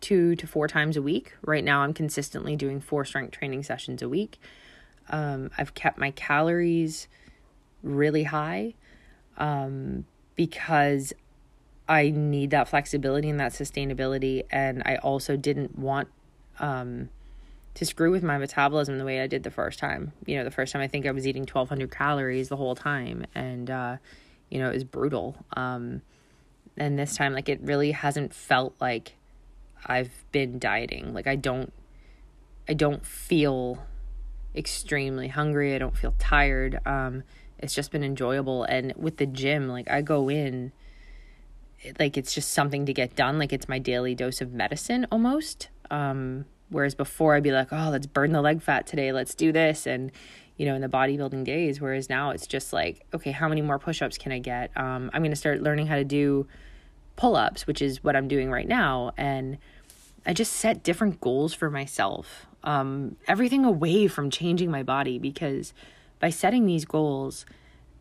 two 0.00 0.36
to 0.36 0.46
four 0.46 0.68
times 0.68 0.96
a 0.96 1.02
week. 1.02 1.32
Right 1.42 1.64
now, 1.64 1.80
I'm 1.80 1.94
consistently 1.94 2.56
doing 2.56 2.80
four 2.80 3.04
strength 3.04 3.32
training 3.32 3.62
sessions 3.62 4.02
a 4.02 4.08
week. 4.08 4.38
Um, 5.08 5.50
I've 5.56 5.74
kept 5.74 5.98
my 5.98 6.10
calories 6.10 7.08
really 7.82 8.24
high 8.24 8.74
um, 9.38 10.04
because 10.36 11.12
I 11.88 12.10
need 12.10 12.50
that 12.50 12.68
flexibility 12.68 13.28
and 13.28 13.38
that 13.40 13.52
sustainability. 13.52 14.44
And 14.50 14.82
I 14.86 14.96
also 14.96 15.36
didn't 15.36 15.78
want 15.78 16.08
um, 16.58 17.10
to 17.74 17.84
screw 17.84 18.10
with 18.10 18.22
my 18.22 18.38
metabolism 18.38 18.98
the 18.98 19.04
way 19.04 19.20
I 19.20 19.26
did 19.26 19.42
the 19.42 19.50
first 19.50 19.78
time. 19.78 20.12
You 20.26 20.38
know, 20.38 20.44
the 20.44 20.50
first 20.50 20.72
time 20.72 20.80
I 20.80 20.88
think 20.88 21.06
I 21.06 21.10
was 21.10 21.26
eating 21.26 21.42
1,200 21.42 21.90
calories 21.90 22.48
the 22.48 22.56
whole 22.56 22.74
time. 22.74 23.26
And, 23.34 23.70
uh, 23.70 23.96
you 24.50 24.58
know, 24.58 24.70
it 24.70 24.74
was 24.74 24.84
brutal. 24.84 25.36
Um, 25.56 26.02
and 26.76 26.98
this 26.98 27.16
time, 27.16 27.34
like, 27.34 27.48
it 27.48 27.60
really 27.62 27.92
hasn't 27.92 28.32
felt 28.32 28.74
like 28.80 29.16
I've 29.84 30.24
been 30.32 30.58
dieting. 30.58 31.12
Like, 31.12 31.26
I 31.26 31.36
don't, 31.36 31.72
I 32.68 32.72
don't 32.72 33.04
feel 33.04 33.84
extremely 34.56 35.28
hungry. 35.28 35.74
I 35.74 35.78
don't 35.78 35.96
feel 35.96 36.14
tired. 36.18 36.80
Um, 36.86 37.24
it's 37.58 37.74
just 37.74 37.90
been 37.90 38.04
enjoyable. 38.04 38.64
And 38.64 38.94
with 38.96 39.18
the 39.18 39.26
gym, 39.26 39.68
like, 39.68 39.90
I 39.90 40.00
go 40.00 40.30
in 40.30 40.72
like 41.98 42.16
it's 42.16 42.34
just 42.34 42.52
something 42.52 42.86
to 42.86 42.92
get 42.92 43.16
done 43.16 43.38
like 43.38 43.52
it's 43.52 43.68
my 43.68 43.78
daily 43.78 44.14
dose 44.14 44.40
of 44.40 44.52
medicine 44.52 45.06
almost. 45.10 45.68
Um 45.90 46.46
whereas 46.70 46.94
before 46.94 47.34
i'd 47.34 47.42
be 47.42 47.52
like 47.52 47.72
oh 47.72 47.88
let's 47.90 48.06
burn 48.06 48.32
the 48.32 48.42
leg 48.42 48.60
fat 48.62 48.86
today 48.86 49.12
let's 49.12 49.34
do 49.34 49.52
this 49.52 49.86
and 49.86 50.10
you 50.56 50.66
know 50.66 50.74
in 50.74 50.80
the 50.80 50.88
bodybuilding 50.88 51.44
days 51.44 51.80
whereas 51.80 52.08
now 52.08 52.30
it's 52.30 52.46
just 52.46 52.72
like 52.72 53.04
okay 53.14 53.30
how 53.30 53.48
many 53.48 53.62
more 53.62 53.78
push-ups 53.78 54.18
can 54.18 54.32
i 54.32 54.38
get? 54.38 54.70
Um 54.76 55.10
i'm 55.12 55.22
going 55.22 55.30
to 55.30 55.36
start 55.36 55.62
learning 55.62 55.86
how 55.86 55.96
to 55.96 56.04
do 56.04 56.46
pull-ups 57.16 57.66
which 57.66 57.80
is 57.80 58.02
what 58.02 58.16
i'm 58.16 58.28
doing 58.28 58.50
right 58.50 58.66
now 58.66 59.12
and 59.16 59.58
i 60.26 60.32
just 60.32 60.52
set 60.54 60.82
different 60.82 61.20
goals 61.20 61.54
for 61.54 61.70
myself 61.70 62.46
um 62.64 63.16
everything 63.28 63.64
away 63.64 64.08
from 64.08 64.30
changing 64.30 64.70
my 64.70 64.82
body 64.82 65.18
because 65.18 65.72
by 66.18 66.30
setting 66.30 66.66
these 66.66 66.84
goals 66.84 67.46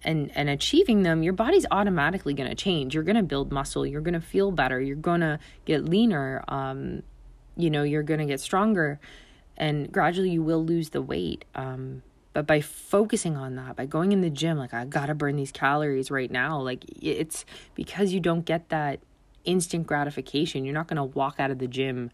and 0.04 0.32
and 0.36 0.50
achieving 0.50 1.04
them 1.04 1.24
your 1.24 1.34
body's 1.34 1.66
automatically 1.72 2.34
going 2.34 2.50
to 2.50 2.56
change. 2.56 2.94
You're 2.94 3.04
going 3.04 3.16
to 3.16 3.24
build 3.24 3.52
muscle. 3.52 3.86
You're 3.86 4.02
going 4.02 4.14
to 4.14 4.22
feel 4.22 4.52
better. 4.52 4.80
You're 4.80 4.96
going 4.96 5.22
to 5.22 5.40
get 5.66 5.86
leaner. 5.86 6.44
Um 6.48 7.04
you 7.56 7.70
know 7.70 7.84
you're 7.84 8.04
going 8.04 8.20
to 8.20 8.26
get 8.26 8.40
stronger. 8.40 9.00
And 9.56 9.92
gradually 9.92 10.32
you 10.32 10.44
will 10.44 10.64
lose 10.64 10.90
the 10.90 11.02
weight. 11.02 11.46
Um 11.56 12.04
but 12.34 12.48
by 12.48 12.62
focusing 12.62 13.38
on 13.38 13.56
that 13.58 13.76
by 13.76 13.86
going 13.86 14.12
in 14.12 14.22
the 14.22 14.30
gym 14.30 14.58
like 14.58 14.74
i 14.74 14.86
got 14.86 15.06
to 15.06 15.14
burn 15.14 15.36
these 15.36 15.52
calories 15.52 16.10
right 16.10 16.32
now 16.32 16.60
like 16.60 16.84
it's 17.00 17.46
because 17.76 18.12
you 18.12 18.20
don't 18.20 18.44
get 18.44 18.70
that 18.70 19.00
instant 19.46 19.86
gratification. 19.86 20.66
You're 20.66 20.74
not 20.74 20.88
going 20.88 20.98
to 20.98 21.04
walk 21.04 21.36
out 21.38 21.52
of 21.52 21.60
the 21.60 21.68
gym 21.68 22.10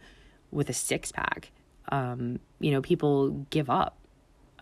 with 0.51 0.69
a 0.69 0.73
six 0.73 1.11
pack 1.11 1.51
um 1.91 2.39
you 2.59 2.71
know 2.71 2.81
people 2.81 3.29
give 3.49 3.69
up 3.69 3.99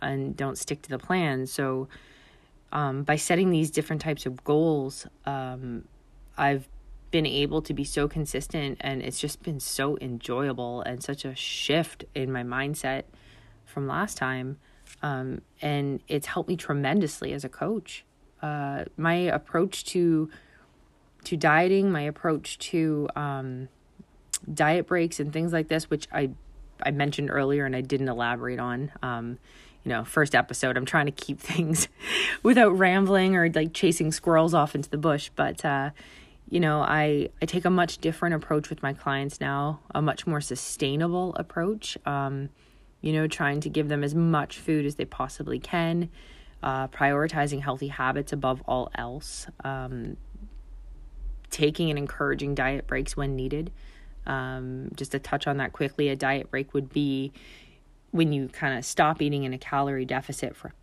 and 0.02 0.36
don't 0.36 0.58
stick 0.58 0.82
to 0.84 0.90
the 0.90 1.00
plan. 1.00 1.48
So 1.48 1.88
um, 2.72 3.04
by 3.04 3.16
setting 3.16 3.50
these 3.52 3.72
different 3.72 4.02
types 4.02 4.26
of 4.26 4.44
goals, 4.44 5.08
um, 5.26 5.86
I've 6.38 6.68
been 7.12 7.26
able 7.26 7.62
to 7.62 7.74
be 7.74 7.84
so 7.84 8.08
consistent 8.08 8.78
and 8.82 9.02
it's 9.02 9.20
just 9.20 9.42
been 9.42 9.60
so 9.60 9.98
enjoyable 10.02 10.82
and 10.82 11.02
such 11.02 11.24
a 11.24 11.34
shift 11.36 12.04
in 12.14 12.32
my 12.32 12.44
mindset 12.44 13.04
from 13.66 13.88
last 13.88 14.18
time. 14.18 14.58
Um, 15.02 15.42
and 15.62 16.02
it's 16.08 16.28
helped 16.28 16.50
me 16.50 16.58
tremendously 16.58 17.34
as 17.34 17.44
a 17.44 17.50
coach. 17.50 18.04
Uh, 18.42 18.86
my 18.98 19.16
approach 19.16 19.86
to 19.86 20.30
to 21.24 21.36
dieting, 21.36 21.92
my 21.92 22.02
approach 22.02 22.58
to 22.58 23.10
um, 23.16 23.68
diet 24.54 24.88
breaks 24.88 25.20
and 25.20 25.34
things 25.34 25.52
like 25.52 25.68
this, 25.68 25.90
which 25.90 26.08
I 26.14 26.30
I 26.82 26.92
mentioned 26.92 27.30
earlier 27.32 27.66
and 27.66 27.76
I 27.76 27.82
didn't 27.82 28.08
elaborate 28.08 28.60
on. 28.60 28.92
You 29.88 29.94
know, 29.94 30.04
first 30.04 30.36
episode. 30.36 30.76
I'm 30.76 30.84
trying 30.84 31.06
to 31.06 31.14
keep 31.14 31.40
things 31.54 31.88
without 32.44 32.78
rambling 32.78 33.38
or 33.38 33.50
like 33.50 33.72
chasing 33.72 34.12
squirrels 34.12 34.54
off 34.54 34.76
into 34.76 34.90
the 34.90 34.98
bush. 34.98 35.32
But, 35.34 35.64
uh, 35.64 35.92
you 36.50 36.60
know, 36.60 36.82
I, 36.82 37.30
I 37.42 37.46
take 37.46 37.64
a 37.64 37.70
much 37.70 38.00
different 38.00 38.36
approach 38.36 38.70
with 38.70 38.84
my 38.84 38.92
clients 38.92 39.40
now, 39.40 39.80
a 39.96 40.02
much 40.02 40.28
more 40.28 40.42
sustainable 40.42 41.34
approach. 41.36 41.98
Um, 42.06 42.50
you 43.00 43.14
know, 43.14 43.28
trying 43.28 43.62
to 43.62 43.70
give 43.70 43.88
them 43.88 44.04
as 44.04 44.14
much 44.14 44.58
food 44.58 44.86
as 44.86 44.96
they 44.96 45.06
possibly 45.06 45.58
can, 45.58 46.10
uh, 46.62 46.90
prioritizing 46.90 47.62
healthy 47.62 47.88
habits 47.88 48.34
above 48.34 48.62
all 48.68 48.92
else. 48.94 49.48
Um, 49.64 50.18
taking 51.50 51.90
and 51.90 51.98
encouraging 51.98 52.56
diet 52.56 52.88
breaks 52.88 53.16
when 53.16 53.38
needed. 53.38 53.72
Um, 54.26 54.90
just 54.98 55.14
to 55.14 55.20
touch 55.20 55.48
on 55.48 55.56
that 55.58 55.72
quickly, 55.72 56.10
a 56.10 56.16
diet 56.18 56.52
break 56.52 56.74
would 56.74 56.92
be 56.92 57.32
when 58.12 58.32
you 58.34 58.48
kind 58.48 58.78
of 58.78 58.86
stop 58.86 59.22
eating 59.22 59.44
in 59.44 59.54
a 59.54 59.58
calorie 59.58 60.06
deficit 60.06 60.56
for 60.56 60.74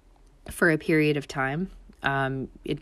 for 0.51 0.71
a 0.71 0.79
period 0.79 1.17
of 1.17 1.27
time. 1.27 1.71
Um, 2.03 2.49
it 2.65 2.79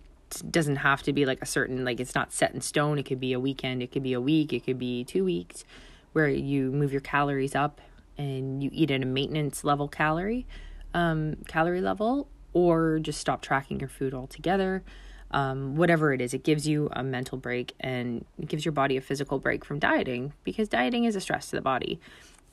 doesn't 0.51 0.77
have 0.77 1.03
to 1.03 1.13
be 1.13 1.27
like 1.27 1.41
a 1.43 1.47
certain 1.47 1.85
like 1.85 2.01
it's 2.01 2.15
not 2.15 2.33
set 2.33 2.55
in 2.55 2.61
stone. 2.61 2.99
It 2.99 3.05
could 3.05 3.21
be 3.21 3.33
a 3.33 3.41
weekend, 3.41 3.83
it 3.83 3.93
could 3.93 4.03
be 4.03 4.13
a 4.13 4.21
week, 4.21 4.53
it 4.53 4.65
could 4.65 4.79
be 4.79 5.05
two 5.05 5.25
weeks, 5.25 5.65
where 6.13 6.29
you 6.29 6.73
move 6.73 6.93
your 6.93 7.01
calories 7.01 7.55
up 7.55 7.81
and 8.19 8.63
you 8.63 8.71
eat 8.73 8.91
at 8.91 9.03
a 9.03 9.07
maintenance 9.07 9.65
level 9.65 9.89
calorie 9.89 10.47
um, 10.95 11.37
calorie 11.49 11.81
level, 11.81 12.29
or 12.53 12.99
just 13.01 13.21
stop 13.21 13.43
tracking 13.43 13.81
your 13.81 13.89
food 13.89 14.15
altogether. 14.15 14.83
Um, 15.31 15.77
whatever 15.77 16.13
it 16.13 16.21
is, 16.21 16.35
it 16.35 16.45
gives 16.45 16.69
you 16.69 16.91
a 16.93 17.03
mental 17.03 17.39
break 17.39 17.73
and 17.81 18.27
it 18.39 18.49
gives 18.49 18.67
your 18.67 18.73
body 18.73 18.99
a 18.99 19.01
physical 19.01 19.39
break 19.39 19.65
from 19.65 19.79
dieting 19.79 20.35
because 20.45 20.69
dieting 20.69 21.05
is 21.05 21.17
a 21.17 21.21
stress 21.21 21.49
to 21.51 21.57
the 21.57 21.63
body. 21.63 21.99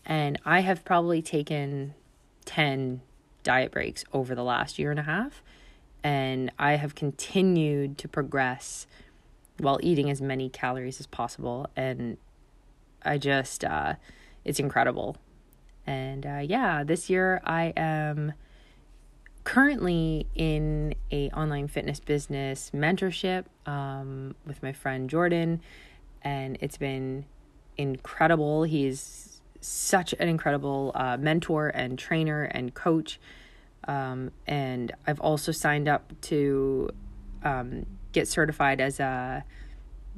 And 0.09 0.39
I 0.43 0.61
have 0.61 0.83
probably 0.83 1.21
taken 1.21 1.93
10 2.45 3.01
diet 3.43 3.71
breaks 3.71 4.03
over 4.11 4.33
the 4.33 4.43
last 4.43 4.79
year 4.79 4.89
and 4.89 4.99
a 4.99 5.03
half. 5.03 5.43
And 6.03 6.51
I 6.57 6.73
have 6.73 6.95
continued 6.95 7.99
to 7.99 8.07
progress 8.07 8.87
while 9.59 9.79
eating 9.83 10.09
as 10.09 10.19
many 10.19 10.49
calories 10.49 10.99
as 10.99 11.05
possible. 11.05 11.67
And 11.75 12.17
I 13.05 13.19
just, 13.19 13.63
uh, 13.63 13.95
it's 14.43 14.59
incredible. 14.59 15.15
And 15.85 16.25
uh, 16.25 16.41
yeah, 16.43 16.83
this 16.83 17.09
year 17.09 17.39
I 17.45 17.71
am 17.77 18.33
currently 19.43 20.25
in 20.35 20.95
a 21.11 21.29
online 21.31 21.67
fitness 21.67 21.99
business 21.99 22.71
mentorship 22.73 23.45
um, 23.65 24.35
with 24.45 24.61
my 24.63 24.73
friend 24.73 25.09
Jordan, 25.09 25.61
and 26.21 26.57
it's 26.61 26.77
been 26.77 27.25
incredible. 27.77 28.63
He's 28.63 29.28
such 29.61 30.13
an 30.13 30.27
incredible 30.27 30.91
uh, 30.95 31.17
mentor 31.17 31.67
and 31.67 31.97
trainer 31.97 32.43
and 32.43 32.73
coach. 32.73 33.19
Um, 33.87 34.31
and 34.47 34.91
I've 35.07 35.19
also 35.19 35.51
signed 35.51 35.87
up 35.87 36.13
to 36.21 36.89
um, 37.43 37.85
get 38.11 38.27
certified 38.27 38.81
as 38.81 38.99
a 38.99 39.43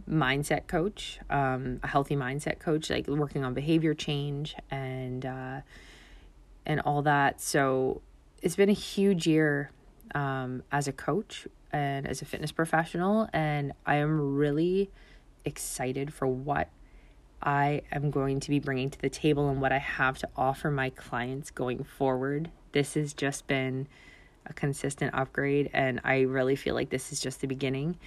mindset 0.10 0.68
coach, 0.68 1.20
um, 1.30 1.80
a 1.84 1.88
healthy 1.88 2.16
mindset 2.16 2.60
coach, 2.60 2.90
like 2.90 3.08
working 3.08 3.44
on 3.44 3.54
behavior 3.54 3.94
change 3.94 4.56
and 4.70 5.26
uh, 5.26 5.62
and 6.66 6.80
all 6.82 7.02
that. 7.04 7.42
So 7.42 8.02
it's 8.42 8.56
been 8.56 8.70
a 8.70 8.74
huge 8.74 9.28
year 9.28 9.72
um, 10.16 10.64
as 10.72 10.88
a 10.88 10.92
coach 10.92 11.48
and 11.72 12.08
as 12.08 12.22
a 12.22 12.26
fitness 12.26 12.52
professional, 12.52 13.30
and 13.34 13.74
I 13.86 13.96
am 13.96 14.36
really 14.36 14.90
excited 15.46 16.14
for 16.14 16.28
what 16.28 16.70
I 17.42 17.82
am 17.92 18.12
going 18.12 18.40
to 18.42 18.50
be 18.50 18.60
bringing 18.60 18.90
to 18.90 19.00
the 19.00 19.10
table 19.10 19.50
and 19.50 19.62
what 19.62 19.72
I 19.72 19.80
have 19.80 20.18
to 20.20 20.30
offer 20.36 20.70
my 20.70 20.90
clients 20.92 21.52
going 21.52 21.84
forward. 21.84 22.52
This 22.72 22.94
has 22.94 23.14
just 23.14 23.48
been 23.48 23.88
a 24.46 24.54
consistent 24.54 25.14
upgrade, 25.14 25.70
and 25.74 26.02
I 26.04 26.22
really 26.22 26.56
feel 26.56 26.76
like 26.76 26.90
this 26.90 27.12
is 27.12 27.20
just 27.20 27.42
the 27.42 27.48
beginning. 27.48 27.98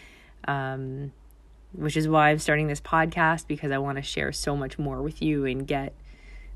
Um, 0.47 1.13
which 1.73 1.97
is 1.97 2.07
why 2.07 2.31
I'm 2.31 2.39
starting 2.39 2.69
this 2.69 2.81
podcast 2.81 3.47
because 3.47 3.73
I 3.73 3.79
want 3.79 3.97
to 3.97 4.03
share 4.03 4.33
so 4.33 4.57
much 4.57 4.79
more 4.79 5.03
with 5.03 5.21
you 5.21 5.45
and 5.45 5.67
get 5.67 5.93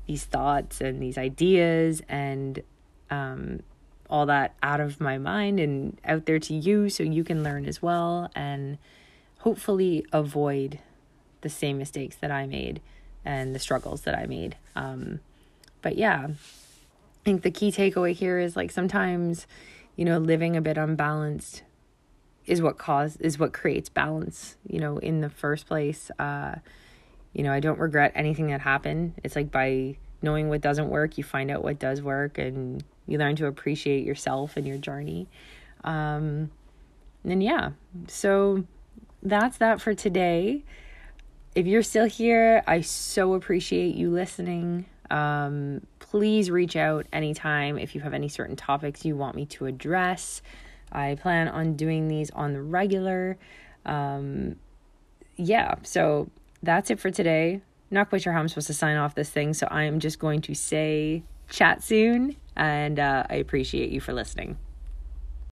these 0.07 0.23
thoughts 0.23 0.81
and 0.81 1.01
these 1.01 1.17
ideas 1.17 2.01
and 2.07 2.61
um, 3.09 3.59
all 4.09 4.25
that 4.27 4.55
out 4.63 4.79
of 4.79 4.99
my 4.99 5.17
mind 5.17 5.59
and 5.59 5.99
out 6.05 6.25
there 6.25 6.39
to 6.39 6.53
you 6.53 6.89
so 6.89 7.03
you 7.03 7.23
can 7.23 7.43
learn 7.43 7.65
as 7.65 7.81
well 7.81 8.31
and 8.33 8.77
hopefully 9.39 10.05
avoid 10.11 10.79
the 11.41 11.49
same 11.49 11.77
mistakes 11.77 12.15
that 12.17 12.31
I 12.31 12.45
made 12.45 12.81
and 13.25 13.53
the 13.53 13.59
struggles 13.59 14.01
that 14.01 14.15
I 14.15 14.25
made. 14.25 14.55
Um, 14.75 15.19
but 15.81 15.97
yeah, 15.97 16.27
I 16.29 17.23
think 17.23 17.43
the 17.43 17.51
key 17.51 17.71
takeaway 17.71 18.13
here 18.13 18.39
is 18.39 18.55
like 18.55 18.71
sometimes, 18.71 19.47
you 19.95 20.05
know, 20.05 20.17
living 20.17 20.55
a 20.55 20.61
bit 20.61 20.77
unbalanced 20.77 21.63
is 22.49 22.61
what 22.61 22.79
cause 22.79 23.15
is 23.17 23.37
what 23.37 23.53
creates 23.53 23.89
balance 23.89 24.57
you 24.67 24.79
know 24.79 24.97
in 24.97 25.21
the 25.21 25.29
first 25.29 25.67
place. 25.67 26.09
Uh 26.19 26.55
you 27.31 27.43
know 27.43 27.53
i 27.53 27.59
don't 27.59 27.77
regret 27.79 28.11
anything 28.15 28.47
that 28.47 28.61
happened. 28.61 29.13
It's 29.23 29.35
like 29.35 29.51
by 29.51 29.97
knowing 30.21 30.49
what 30.49 30.61
doesn't 30.61 30.89
work 30.89 31.17
you 31.17 31.23
find 31.23 31.51
out 31.51 31.63
what 31.63 31.79
does 31.79 32.01
work 32.01 32.37
and 32.37 32.83
you 33.07 33.17
learn 33.17 33.35
to 33.37 33.45
appreciate 33.45 34.03
yourself 34.03 34.57
and 34.57 34.67
your 34.67 34.77
journey. 34.77 35.27
Um 35.83 36.49
and 37.23 37.43
yeah. 37.43 37.71
So 38.07 38.65
that's 39.21 39.57
that 39.57 39.79
for 39.79 39.93
today 39.93 40.63
if 41.55 41.65
you're 41.65 41.83
still 41.83 42.05
here 42.05 42.63
i 42.67 42.81
so 42.81 43.33
appreciate 43.33 43.95
you 43.95 44.09
listening 44.09 44.85
um 45.09 45.81
please 45.99 46.51
reach 46.51 46.75
out 46.75 47.05
anytime 47.11 47.77
if 47.77 47.95
you 47.95 48.01
have 48.01 48.13
any 48.13 48.27
certain 48.27 48.55
topics 48.55 49.03
you 49.05 49.15
want 49.15 49.35
me 49.35 49.45
to 49.45 49.65
address 49.65 50.41
I 50.91 51.15
plan 51.15 51.47
on 51.47 51.75
doing 51.75 52.07
these 52.07 52.31
on 52.31 52.53
the 52.53 52.61
regular. 52.61 53.37
Um, 53.85 54.55
yeah, 55.35 55.75
so 55.83 56.29
that's 56.63 56.89
it 56.89 56.99
for 56.99 57.11
today. 57.11 57.61
Not 57.91 58.09
quite 58.09 58.21
sure 58.21 58.33
how 58.33 58.39
I'm 58.39 58.47
supposed 58.47 58.67
to 58.67 58.73
sign 58.73 58.97
off 58.97 59.15
this 59.15 59.29
thing, 59.29 59.53
so 59.53 59.67
I 59.69 59.83
am 59.83 59.99
just 59.99 60.19
going 60.19 60.41
to 60.41 60.53
say 60.53 61.23
chat 61.49 61.83
soon, 61.83 62.35
and 62.55 62.99
uh, 62.99 63.23
I 63.29 63.35
appreciate 63.35 63.89
you 63.89 63.99
for 63.99 64.13
listening. 64.13 64.57